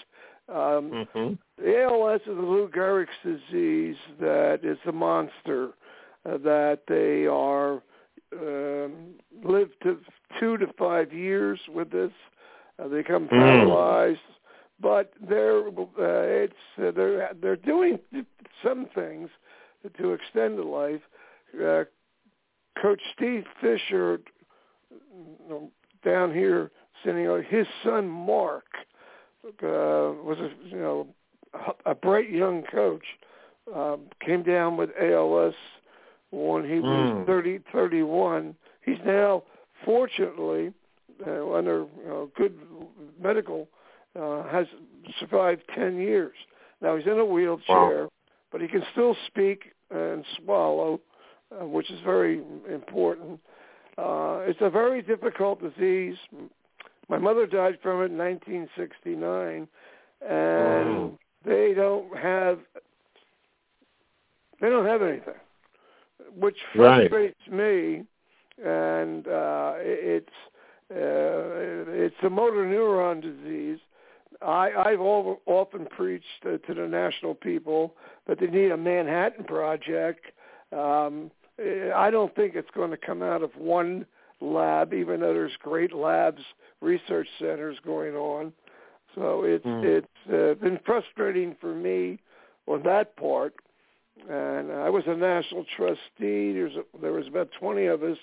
Um, 0.48 1.08
hmm 1.14 1.34
The 1.58 1.84
ALS 1.84 2.22
is 2.22 2.38
a 2.38 2.42
Lou 2.42 2.70
Gehrig's 2.70 3.10
disease 3.24 3.98
that 4.20 4.60
is 4.64 4.78
a 4.88 4.92
monster. 4.92 5.72
Uh, 6.26 6.38
that 6.40 6.80
they 6.88 7.28
are 7.28 7.84
um, 8.34 9.14
live 9.44 9.70
to 9.84 10.00
two 10.40 10.58
to 10.58 10.66
five 10.78 11.14
years 11.14 11.60
with 11.70 11.92
this. 11.92 12.12
Uh, 12.80 12.88
they 12.88 12.98
become 12.98 13.28
paralyzed, 13.28 14.20
but 14.82 15.14
they're 15.30 15.68
uh, 15.68 15.92
it's 16.00 16.54
uh, 16.80 16.92
they're 16.92 17.32
they're 17.42 17.56
doing 17.56 18.00
some 18.64 18.88
things 18.96 19.30
to 19.98 20.14
extend 20.14 20.58
the 20.58 20.64
life. 20.64 21.02
Uh, 21.56 21.84
Coach 22.82 23.02
Steve 23.16 23.46
Fisher 23.62 24.20
down 26.06 26.34
here, 26.34 26.72
sitting 27.04 27.28
on 27.28 27.44
his 27.44 27.68
son 27.84 28.08
Mark 28.08 28.66
uh, 29.46 29.52
was 29.62 30.38
a 30.40 30.50
you 30.68 30.78
know 30.78 31.08
a 31.86 31.96
bright 31.96 32.30
young 32.30 32.64
coach. 32.72 33.04
Um, 33.74 34.02
came 34.24 34.44
down 34.44 34.78
with 34.78 34.92
ALS 35.02 35.56
when 36.32 36.64
he 36.70 36.80
was 36.80 37.10
Mm. 37.10 37.26
thirty 37.26 37.60
thirty 37.72 38.04
one. 38.04 38.56
He's 38.86 39.00
now, 39.04 39.44
fortunately, 39.84 40.72
uh, 41.26 41.52
under 41.54 41.88
you 41.98 42.08
know, 42.08 42.32
good 42.36 42.56
medical, 43.20 43.68
uh, 44.16 44.44
has 44.44 44.68
survived 45.20 45.64
10 45.74 45.98
years. 45.98 46.36
Now 46.82 46.96
he's 46.96 47.08
in 47.08 47.18
a 47.18 47.26
wheelchair, 47.26 48.10
but 48.52 48.62
he 48.62 48.68
can 48.68 48.84
still 48.92 49.16
speak 49.28 49.74
and 49.90 50.24
swallow, 50.38 51.02
uh, 51.52 51.66
which 51.66 51.90
is 51.90 52.00
very 52.02 52.44
important. 52.72 53.40
Uh, 53.98 54.40
it's 54.46 54.60
a 54.62 54.70
very 54.70 55.02
difficult 55.02 55.62
disease. 55.62 56.18
My 57.08 57.18
mother 57.18 57.46
died 57.46 57.80
from 57.82 58.02
it 58.02 58.06
in 58.12 58.18
1969, 58.18 59.68
and 60.22 60.88
Mm. 60.88 61.18
they 61.44 61.74
don't 61.74 62.16
have 62.18 62.60
they 64.62 64.70
don't 64.70 64.86
have 64.86 65.02
anything, 65.02 65.40
which 66.34 66.58
Right. 66.76 67.10
frustrates 67.10 67.48
me. 67.48 68.06
And 68.64 69.28
uh, 69.28 69.74
it's 69.80 70.30
uh, 70.92 71.92
it's 71.92 72.16
a 72.24 72.30
motor 72.30 72.66
neuron 72.66 73.22
disease. 73.22 73.80
I, 74.42 74.72
I've 74.74 75.02
all, 75.02 75.42
often 75.46 75.86
preached 75.88 76.46
uh, 76.46 76.58
to 76.58 76.74
the 76.74 76.88
national 76.88 77.36
people 77.36 77.96
that 78.28 78.40
they 78.40 78.48
need 78.48 78.72
a 78.72 78.78
Manhattan 78.78 79.44
Project. 79.46 80.26
Um, 80.72 81.32
I 81.60 82.10
don't 82.12 82.34
think 82.36 82.56
it's 82.56 82.70
going 82.76 82.92
to 82.92 82.98
come 82.98 83.22
out 83.24 83.42
of 83.42 83.56
one 83.56 84.06
lab, 84.42 84.94
even 84.94 85.22
though 85.22 85.34
there's 85.34 85.56
great 85.62 85.94
labs, 85.94 86.42
research 86.82 87.28
centers 87.40 87.78
going 87.86 88.16
on. 88.16 88.54
So 89.16 89.44
it's 89.44 89.66
Mm. 89.66 89.84
it's 89.84 90.30
uh, 90.30 90.62
been 90.62 90.80
frustrating 90.86 91.56
for 91.62 91.74
me 91.74 92.20
on 92.68 92.84
that 92.84 93.16
part. 93.16 93.56
And 94.30 94.72
I 94.72 94.90
was 94.90 95.04
a 95.08 95.16
national 95.16 95.66
trustee. 95.76 96.54
There's 96.54 96.76
a, 96.76 96.84
there 97.02 97.12
was 97.12 97.28
about 97.28 97.52
20 97.60 97.86
of 97.86 98.04
us. 98.04 98.18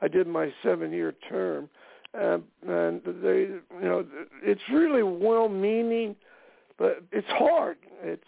I 0.00 0.08
did 0.08 0.26
my 0.26 0.52
seven-year 0.62 1.12
term, 1.28 1.68
um, 2.14 2.44
and 2.66 3.02
they, 3.04 3.40
you 3.40 3.62
know, 3.80 4.06
it's 4.42 4.60
really 4.70 5.02
well-meaning, 5.02 6.16
but 6.78 7.02
it's 7.12 7.28
hard. 7.28 7.78
It's 8.02 8.22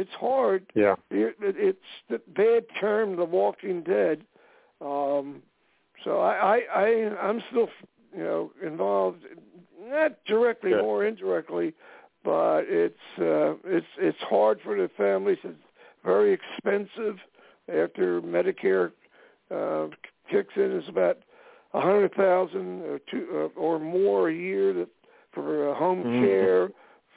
it's 0.00 0.14
hard. 0.14 0.66
Yeah. 0.74 0.94
It- 1.10 1.36
It's 1.40 1.78
the 2.08 2.18
bad 2.28 2.64
term, 2.80 3.16
The 3.16 3.24
Walking 3.24 3.82
Dead. 3.82 4.24
Um, 4.80 5.42
so 6.04 6.20
I, 6.20 6.34
I, 6.56 6.82
I, 6.82 7.28
I'm 7.28 7.40
still, 7.50 7.68
you 8.16 8.22
know, 8.22 8.52
involved, 8.62 9.22
not 9.80 10.12
directly 10.26 10.70
Good. 10.70 10.80
or 10.80 11.04
indirectly, 11.04 11.72
but 12.24 12.64
it's, 12.68 13.18
uh, 13.18 13.54
it's, 13.64 13.86
it's 13.98 14.18
hard 14.28 14.60
for 14.62 14.76
the 14.76 14.90
families. 14.96 15.38
It's 15.44 15.56
very 16.04 16.32
expensive 16.32 17.16
after 17.68 18.20
Medicare 18.20 18.92
uh, 19.50 19.86
kicks 20.30 20.54
in. 20.56 20.72
It's 20.72 20.88
about 20.88 21.18
a 21.72 21.80
hundred 21.80 22.14
thousand 22.14 22.82
or 22.82 22.98
two 23.10 23.50
uh, 23.56 23.58
or 23.60 23.78
more 23.78 24.28
a 24.28 24.34
year 24.34 24.72
that 24.74 24.88
for 25.32 25.70
uh, 25.70 25.74
home 25.74 26.04
Mhm. 26.04 26.20
care. 26.26 26.70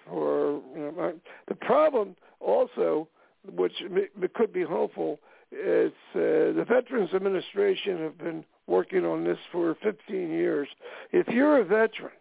For 0.07 0.61
you 0.75 0.81
know, 0.85 0.91
my, 0.97 1.13
the 1.47 1.55
problem 1.55 2.15
also, 2.39 3.07
which 3.55 3.73
m- 3.81 4.29
could 4.33 4.53
be 4.53 4.63
hopeful, 4.63 5.19
is 5.51 5.91
uh, 6.15 6.53
the 6.53 6.65
Veterans 6.67 7.13
Administration 7.13 7.99
have 7.99 8.17
been 8.17 8.45
working 8.67 9.05
on 9.05 9.23
this 9.23 9.39
for 9.51 9.75
15 9.81 10.29
years. 10.29 10.67
If 11.11 11.27
you're 11.27 11.59
a 11.59 11.65
veteran, 11.65 12.11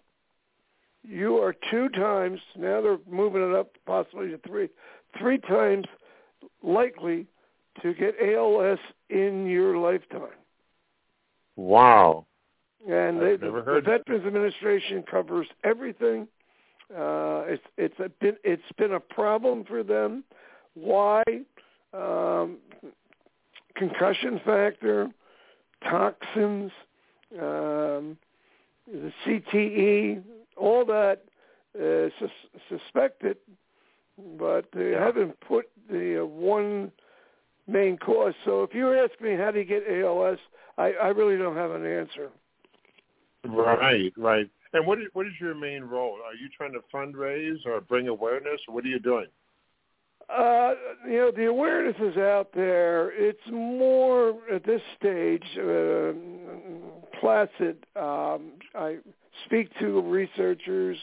you 1.02 1.36
are 1.36 1.54
two 1.70 1.88
times 1.90 2.40
now 2.56 2.80
they're 2.80 2.98
moving 3.10 3.42
it 3.42 3.54
up 3.54 3.72
possibly 3.86 4.30
to 4.30 4.38
three, 4.46 4.68
three 5.18 5.38
times 5.38 5.86
likely 6.62 7.26
to 7.82 7.94
get 7.94 8.14
ALS 8.20 8.78
in 9.10 9.46
your 9.46 9.76
lifetime. 9.76 10.36
Wow. 11.56 12.26
And 12.88 13.18
I've 13.18 13.40
they, 13.40 13.46
never 13.46 13.58
the, 13.58 13.64
heard 13.64 13.84
the 13.84 13.90
Veterans 13.90 14.26
Administration 14.26 15.04
covers 15.08 15.46
everything. 15.64 16.28
Uh, 16.94 17.44
it's 17.46 17.62
it's 17.76 17.98
a 17.98 18.08
been 18.08 18.36
it's 18.44 18.62
been 18.78 18.92
a 18.92 19.00
problem 19.00 19.64
for 19.64 19.82
them. 19.82 20.24
Why? 20.74 21.22
Um, 21.92 22.58
concussion 23.74 24.40
factor, 24.44 25.08
toxins, 25.88 26.72
um, 27.34 28.16
the 28.86 29.12
CTE, 29.24 30.22
all 30.56 30.84
that 30.86 31.24
uh, 31.78 32.08
sus- 32.18 32.60
suspected, 32.68 33.36
but 34.38 34.66
they 34.74 34.90
haven't 34.92 35.38
put 35.40 35.66
the 35.90 36.22
uh, 36.22 36.26
one 36.26 36.90
main 37.66 37.96
cause. 37.98 38.34
So 38.44 38.62
if 38.62 38.74
you 38.74 38.94
ask 38.94 39.20
me 39.20 39.36
how 39.36 39.50
do 39.50 39.58
you 39.58 39.64
get 39.64 39.84
ALS, 39.88 40.38
I, 40.76 40.92
I 40.92 41.08
really 41.08 41.36
don't 41.36 41.56
have 41.56 41.70
an 41.70 41.86
answer. 41.86 42.30
Right, 43.44 44.12
right. 44.16 44.50
And 44.72 44.86
what 44.86 44.98
is 44.98 45.06
what 45.12 45.26
is 45.26 45.32
your 45.40 45.54
main 45.54 45.82
role? 45.82 46.18
Are 46.24 46.34
you 46.34 46.48
trying 46.56 46.72
to 46.72 46.80
fundraise 46.94 47.64
or 47.66 47.80
bring 47.80 48.08
awareness, 48.08 48.60
or 48.68 48.74
what 48.74 48.84
are 48.84 48.88
you 48.88 48.98
doing? 48.98 49.26
Uh, 50.28 50.74
you 51.06 51.16
know, 51.16 51.30
the 51.34 51.46
awareness 51.46 51.96
is 52.00 52.18
out 52.18 52.50
there. 52.54 53.10
It's 53.12 53.40
more 53.50 54.36
at 54.52 54.64
this 54.64 54.82
stage 54.98 55.44
uh, 55.56 56.12
placid. 57.18 57.86
Um, 57.96 58.52
I 58.74 58.98
speak 59.46 59.70
to 59.78 60.02
researchers 60.02 60.98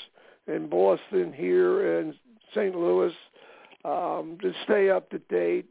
in 0.48 0.70
Boston, 0.70 1.34
here, 1.34 2.00
and 2.00 2.14
St. 2.54 2.76
Louis 2.76 3.14
um, 3.84 4.38
to 4.42 4.54
stay 4.64 4.92
up 4.92 5.10
to 5.10 5.18
date. 5.18 5.66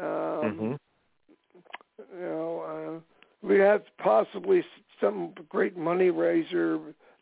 Um, 0.00 0.78
You 2.14 2.20
know, 2.20 3.02
uh, 3.42 3.46
we 3.46 3.58
have 3.58 3.82
possibly 3.98 4.64
some 5.00 5.32
great 5.48 5.76
money 5.76 6.10
raiser 6.10 6.78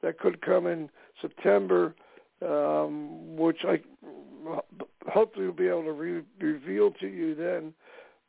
that 0.06 0.20
could 0.20 0.40
come 0.40 0.68
in 0.68 0.88
September, 1.20 1.92
um, 2.40 3.36
which 3.36 3.64
I 3.64 3.80
hopefully 5.10 5.46
will 5.46 5.52
be 5.52 5.66
able 5.66 5.82
to 5.82 5.92
re- 5.92 6.22
reveal 6.40 6.92
to 6.92 7.08
you 7.08 7.34
then. 7.34 7.74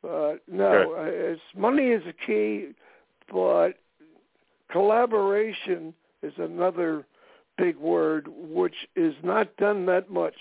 But 0.02 0.38
no, 0.48 0.94
uh, 0.98 1.04
it's, 1.04 1.40
money 1.56 1.90
is 1.90 2.02
a 2.08 2.26
key, 2.26 2.72
but 3.32 3.74
collaboration 4.72 5.94
is 6.22 6.32
another 6.38 7.06
big 7.56 7.76
word, 7.76 8.26
which 8.28 8.74
is 8.96 9.14
not 9.22 9.56
done 9.56 9.86
that 9.86 10.10
much 10.10 10.34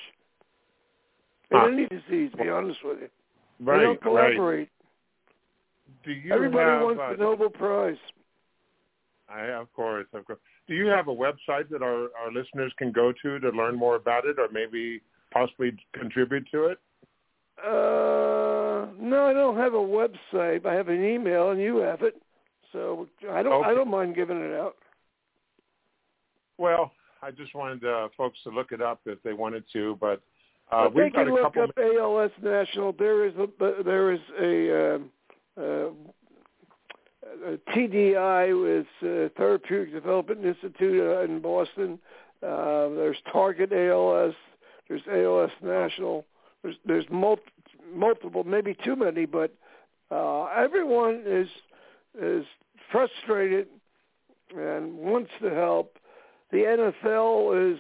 in 1.52 1.60
Huh. 1.60 1.67
any 1.67 1.86
disease. 1.86 2.32
To 2.32 2.38
be 2.38 2.50
honest 2.50 2.84
with 2.84 3.00
you, 3.00 3.10
Right, 3.60 3.78
they 3.78 3.84
don't 3.84 3.93
right. 3.93 4.02
collaborate. 4.02 4.69
Do 6.04 6.12
you 6.12 6.34
Everybody 6.34 6.71
have, 6.71 6.82
wants 6.82 7.02
uh, 7.02 7.12
the 7.12 7.17
Nobel 7.17 7.50
Prize. 7.50 7.97
I, 9.30 9.47
of 9.50 9.71
course, 9.73 10.08
of 10.13 10.26
course. 10.26 10.39
Do 10.67 10.75
you 10.75 10.88
have 10.88 11.08
a 11.08 11.15
website 11.15 11.69
that 11.69 11.82
our, 11.82 12.10
our 12.19 12.32
listeners 12.34 12.73
can 12.77 12.91
go 12.91 13.13
to 13.23 13.39
to 13.39 13.49
learn 13.49 13.75
more 13.75 13.95
about 13.95 14.25
it, 14.25 14.38
or 14.38 14.47
maybe 14.51 15.01
possibly 15.32 15.71
contribute 15.93 16.45
to 16.51 16.65
it? 16.65 16.80
Uh, 17.63 18.88
no, 18.99 19.27
I 19.27 19.34
don't 19.34 19.58
have 19.58 19.73
a 19.73 19.77
website. 19.77 20.65
I 20.65 20.73
have 20.73 20.89
an 20.89 21.03
email, 21.03 21.51
and 21.51 21.62
you 21.62 21.77
have 21.77 22.01
it. 22.01 22.21
So 22.73 23.08
I 23.32 23.41
don't. 23.41 23.65
I 23.65 23.73
don't 23.73 23.89
mind 23.89 24.15
giving 24.15 24.38
it 24.38 24.53
out. 24.53 24.75
Well, 26.58 26.91
I 27.21 27.32
just 27.32 27.56
wanted 27.56 27.84
uh, 27.86 28.10
folks 28.17 28.38
to 28.43 28.49
look 28.49 28.71
it 28.71 28.82
up 28.82 29.01
if 29.06 29.21
they 29.23 29.34
wanted 29.34 29.63
to, 29.73 29.97
but 30.01 30.21
uh, 30.71 30.89
we've 30.93 31.13
got 31.13 31.25
can 31.25 31.30
a 31.30 31.34
look 31.34 31.43
couple. 31.43 31.63
up 31.63 31.77
ALS 31.77 32.32
National. 32.43 32.93
There 32.93 33.25
is 33.25 33.34
a 33.36 33.84
there 33.84 34.12
is 34.12 34.19
a, 34.39 34.95
um, 34.95 35.12
uh, 35.58 35.63
a 35.63 35.91
TDI 37.76 38.62
with 38.62 38.88
uh, 39.02 39.30
Therapeutic 39.38 39.93
Development 39.93 40.45
Institute 40.45 41.02
uh, 41.02 41.21
in 41.21 41.39
Boston. 41.41 42.00
Uh, 42.43 42.89
there's 42.89 43.17
Target 43.32 43.71
ALS. 43.73 44.34
There's 44.88 45.02
ALS 45.12 45.52
National. 45.62 46.26
There's 46.63 46.76
there's 46.86 47.06
mul- 47.10 47.39
multiple, 47.93 48.43
maybe 48.43 48.76
too 48.84 48.95
many, 48.95 49.26
but 49.26 49.54
uh, 50.12 50.45
everyone 50.45 51.23
is 51.26 51.47
is 52.19 52.45
frustrated 52.91 53.67
and 54.56 54.97
wants 54.97 55.32
to 55.41 55.50
help. 55.50 55.97
The 56.52 56.60
NFL 56.60 57.73
is 57.73 57.80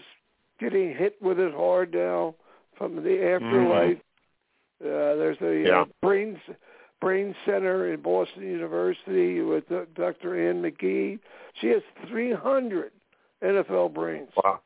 getting 0.59 0.93
hit 0.93 1.21
with 1.21 1.39
it 1.39 1.53
hard 1.53 1.93
now 1.93 2.35
from 2.77 3.03
the 3.03 3.23
afterlife. 3.33 3.97
Uh, 4.83 5.15
there's 5.15 5.37
a 5.41 5.67
Yeah. 5.67 5.81
uh, 5.81 5.85
brain 6.01 6.39
brain 7.01 7.35
center 7.45 7.93
in 7.93 8.01
Boston 8.01 8.43
University 8.43 9.41
with 9.41 9.65
Dr. 9.95 10.49
Ann 10.49 10.61
McKee. 10.61 11.19
She 11.61 11.67
has 11.67 11.81
300 12.07 12.91
NFL 13.43 13.93
brains. 13.93 14.29
Wow. 14.43 14.61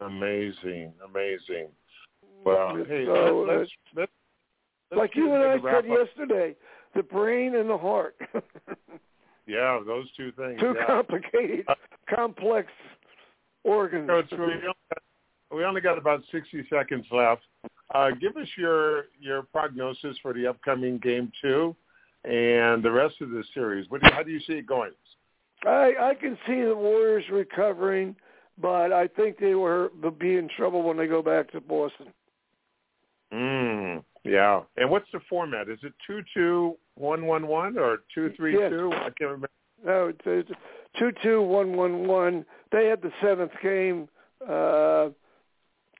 Amazing, 0.00 0.92
amazing. 1.04 1.68
Well, 2.44 2.76
hey, 2.86 3.06
So, 3.06 3.44
let, 3.48 3.58
let's, 3.58 3.70
let's, 3.96 4.12
let's 4.90 4.98
like 4.98 5.16
you 5.16 5.32
and 5.32 5.42
I 5.42 5.52
into 5.54 5.62
the 5.62 5.66
wrap 5.66 5.84
said 5.84 5.90
up. 5.90 5.98
yesterday, 6.06 6.56
the 6.94 7.02
brain 7.02 7.54
and 7.54 7.68
the 7.70 7.78
heart. 7.78 8.16
Yeah, 9.46 9.80
those 9.86 10.06
two 10.16 10.32
things. 10.32 10.58
Two 10.60 10.74
yeah. 10.74 10.86
complicated, 10.86 11.64
Uh, 11.68 11.74
complex 12.08 12.68
organs. 13.62 14.08
Only, 14.10 14.54
got, 14.62 14.73
we 15.54 15.64
only 15.64 15.80
got 15.80 15.98
about 15.98 16.22
60 16.32 16.66
seconds 16.70 17.06
left. 17.10 17.42
Uh, 17.94 18.10
give 18.20 18.36
us 18.36 18.48
your 18.56 19.06
your 19.20 19.42
prognosis 19.42 20.16
for 20.22 20.32
the 20.32 20.46
upcoming 20.46 20.98
game 20.98 21.30
two 21.40 21.74
and 22.24 22.82
the 22.82 22.90
rest 22.90 23.16
of 23.20 23.30
the 23.30 23.44
series. 23.52 23.88
What 23.90 24.00
do 24.00 24.08
you, 24.08 24.14
how 24.14 24.22
do 24.22 24.30
you 24.30 24.40
see 24.40 24.54
it 24.54 24.66
going? 24.66 24.92
I 25.66 25.92
I 26.00 26.14
can 26.14 26.36
see 26.46 26.62
the 26.62 26.74
Warriors 26.74 27.24
recovering, 27.30 28.16
but 28.60 28.92
I 28.92 29.06
think 29.08 29.38
they 29.38 29.54
were 29.54 29.90
will 30.02 30.10
be 30.10 30.36
in 30.36 30.48
trouble 30.56 30.82
when 30.82 30.96
they 30.96 31.06
go 31.06 31.22
back 31.22 31.52
to 31.52 31.60
Boston. 31.60 32.06
Mm, 33.32 34.02
yeah. 34.24 34.60
And 34.76 34.90
what's 34.90 35.10
the 35.12 35.20
format? 35.28 35.68
Is 35.68 35.78
it 35.82 35.92
two 36.06 36.20
two 36.34 36.76
one 36.96 37.26
one 37.26 37.46
one 37.46 37.78
or 37.78 37.98
two 38.14 38.32
three 38.36 38.54
two? 38.54 38.90
I 38.92 39.04
can't 39.04 39.20
remember. 39.20 39.50
No, 39.84 40.08
it's, 40.08 40.20
it's 40.24 40.50
two 40.98 41.12
two 41.22 41.42
one 41.42 41.76
one 41.76 42.06
one. 42.06 42.44
They 42.72 42.86
had 42.86 43.02
the 43.02 43.12
seventh 43.22 43.52
game. 43.62 44.08
Uh, 44.48 45.08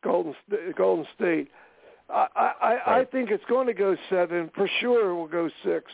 Golden 0.04 0.34
uh, 0.52 0.56
Golden 0.76 1.06
State. 1.16 1.50
I 2.10 2.26
I, 2.36 2.52
I 2.62 3.00
I 3.00 3.04
think 3.06 3.30
it's 3.30 3.44
going 3.48 3.66
to 3.66 3.74
go 3.74 3.96
seven 4.10 4.50
for 4.54 4.68
sure. 4.80 5.10
It 5.10 5.14
will 5.14 5.26
go 5.26 5.48
six. 5.64 5.90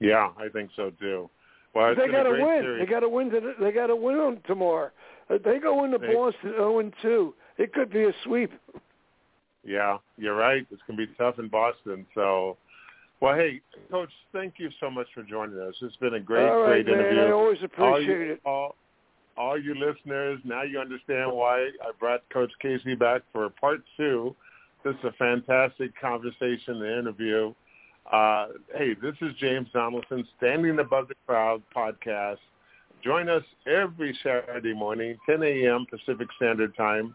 Yeah, 0.00 0.30
I 0.38 0.48
think 0.48 0.70
so 0.74 0.90
too. 0.98 1.28
Well, 1.74 1.94
they 1.94 2.08
got 2.08 2.22
to 2.24 2.30
win. 2.30 2.62
series. 2.62 2.80
They 2.86 2.90
got 2.90 3.00
to 3.00 3.08
win. 3.08 3.30
To, 3.30 3.52
they 3.60 3.70
got 3.72 3.88
to 3.88 3.96
win 3.96 4.16
on 4.16 4.40
tomorrow. 4.46 4.90
If 5.28 5.42
they 5.42 5.58
go 5.58 5.84
into 5.84 5.98
They- 5.98 6.14
Boston 6.14 6.50
zero 6.52 6.78
and 6.80 6.92
two. 7.02 7.34
It 7.58 7.72
could 7.74 7.90
be 7.90 8.04
a 8.04 8.12
sweep. 8.22 8.52
Yeah, 9.64 9.98
you're 10.16 10.36
right. 10.36 10.64
It's 10.70 10.80
going 10.86 10.96
to 10.96 11.06
be 11.06 11.12
tough 11.18 11.40
in 11.40 11.48
Boston. 11.48 12.06
So, 12.14 12.56
well, 13.20 13.34
hey, 13.34 13.60
Coach, 13.90 14.10
thank 14.32 14.54
you 14.58 14.70
so 14.78 14.88
much 14.88 15.08
for 15.12 15.24
joining 15.24 15.58
us. 15.58 15.74
It's 15.82 15.96
been 15.96 16.14
a 16.14 16.20
great, 16.20 16.48
All 16.48 16.60
right, 16.62 16.84
great 16.84 16.86
man. 16.86 17.00
interview. 17.06 17.20
I 17.22 17.32
always 17.32 17.58
all 17.58 17.64
appreciate 17.96 18.26
you, 18.26 18.32
it. 18.34 18.40
All, 18.46 18.76
all 19.38 19.58
you 19.58 19.74
listeners, 19.74 20.40
now 20.44 20.62
you 20.62 20.80
understand 20.80 21.32
why 21.32 21.68
I 21.82 21.92
brought 21.98 22.28
Coach 22.30 22.50
Casey 22.60 22.94
back 22.94 23.22
for 23.32 23.48
part 23.50 23.82
two. 23.96 24.34
This 24.84 24.94
is 24.96 25.04
a 25.04 25.12
fantastic 25.12 25.98
conversation 26.00 26.82
and 26.82 26.98
interview. 26.98 27.54
Uh, 28.12 28.48
hey, 28.76 28.94
this 29.00 29.14
is 29.20 29.32
James 29.38 29.68
Donaldson, 29.72 30.26
Standing 30.38 30.78
Above 30.80 31.08
the 31.08 31.14
Crowd 31.26 31.62
podcast. 31.74 32.38
Join 33.04 33.28
us 33.28 33.44
every 33.66 34.18
Saturday 34.24 34.74
morning, 34.74 35.16
10 35.28 35.42
a.m. 35.42 35.86
Pacific 35.88 36.26
Standard 36.36 36.76
Time, 36.76 37.14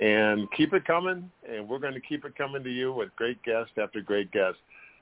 and 0.00 0.50
keep 0.52 0.72
it 0.72 0.86
coming. 0.86 1.30
And 1.46 1.68
we're 1.68 1.80
going 1.80 1.94
to 1.94 2.00
keep 2.00 2.24
it 2.24 2.36
coming 2.36 2.64
to 2.64 2.70
you 2.70 2.92
with 2.92 3.14
great 3.16 3.42
guest 3.42 3.72
after 3.82 4.00
great 4.00 4.30
guest. 4.32 4.56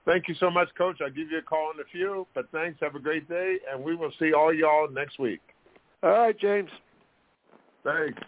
Thank 0.04 0.26
you 0.26 0.34
so 0.40 0.50
much, 0.50 0.68
Coach. 0.76 1.00
I'll 1.00 1.10
give 1.10 1.30
you 1.30 1.38
a 1.38 1.42
call 1.42 1.70
in 1.74 1.80
a 1.80 1.84
few, 1.92 2.26
but 2.34 2.50
thanks. 2.50 2.78
Have 2.80 2.94
a 2.94 3.00
great 3.00 3.28
day, 3.28 3.58
and 3.70 3.84
we 3.84 3.94
will 3.94 4.12
see 4.18 4.32
all 4.32 4.52
y'all 4.52 4.90
next 4.90 5.18
week. 5.18 5.40
All 6.06 6.12
right, 6.12 6.38
James. 6.38 6.70
Thanks. 7.82 8.22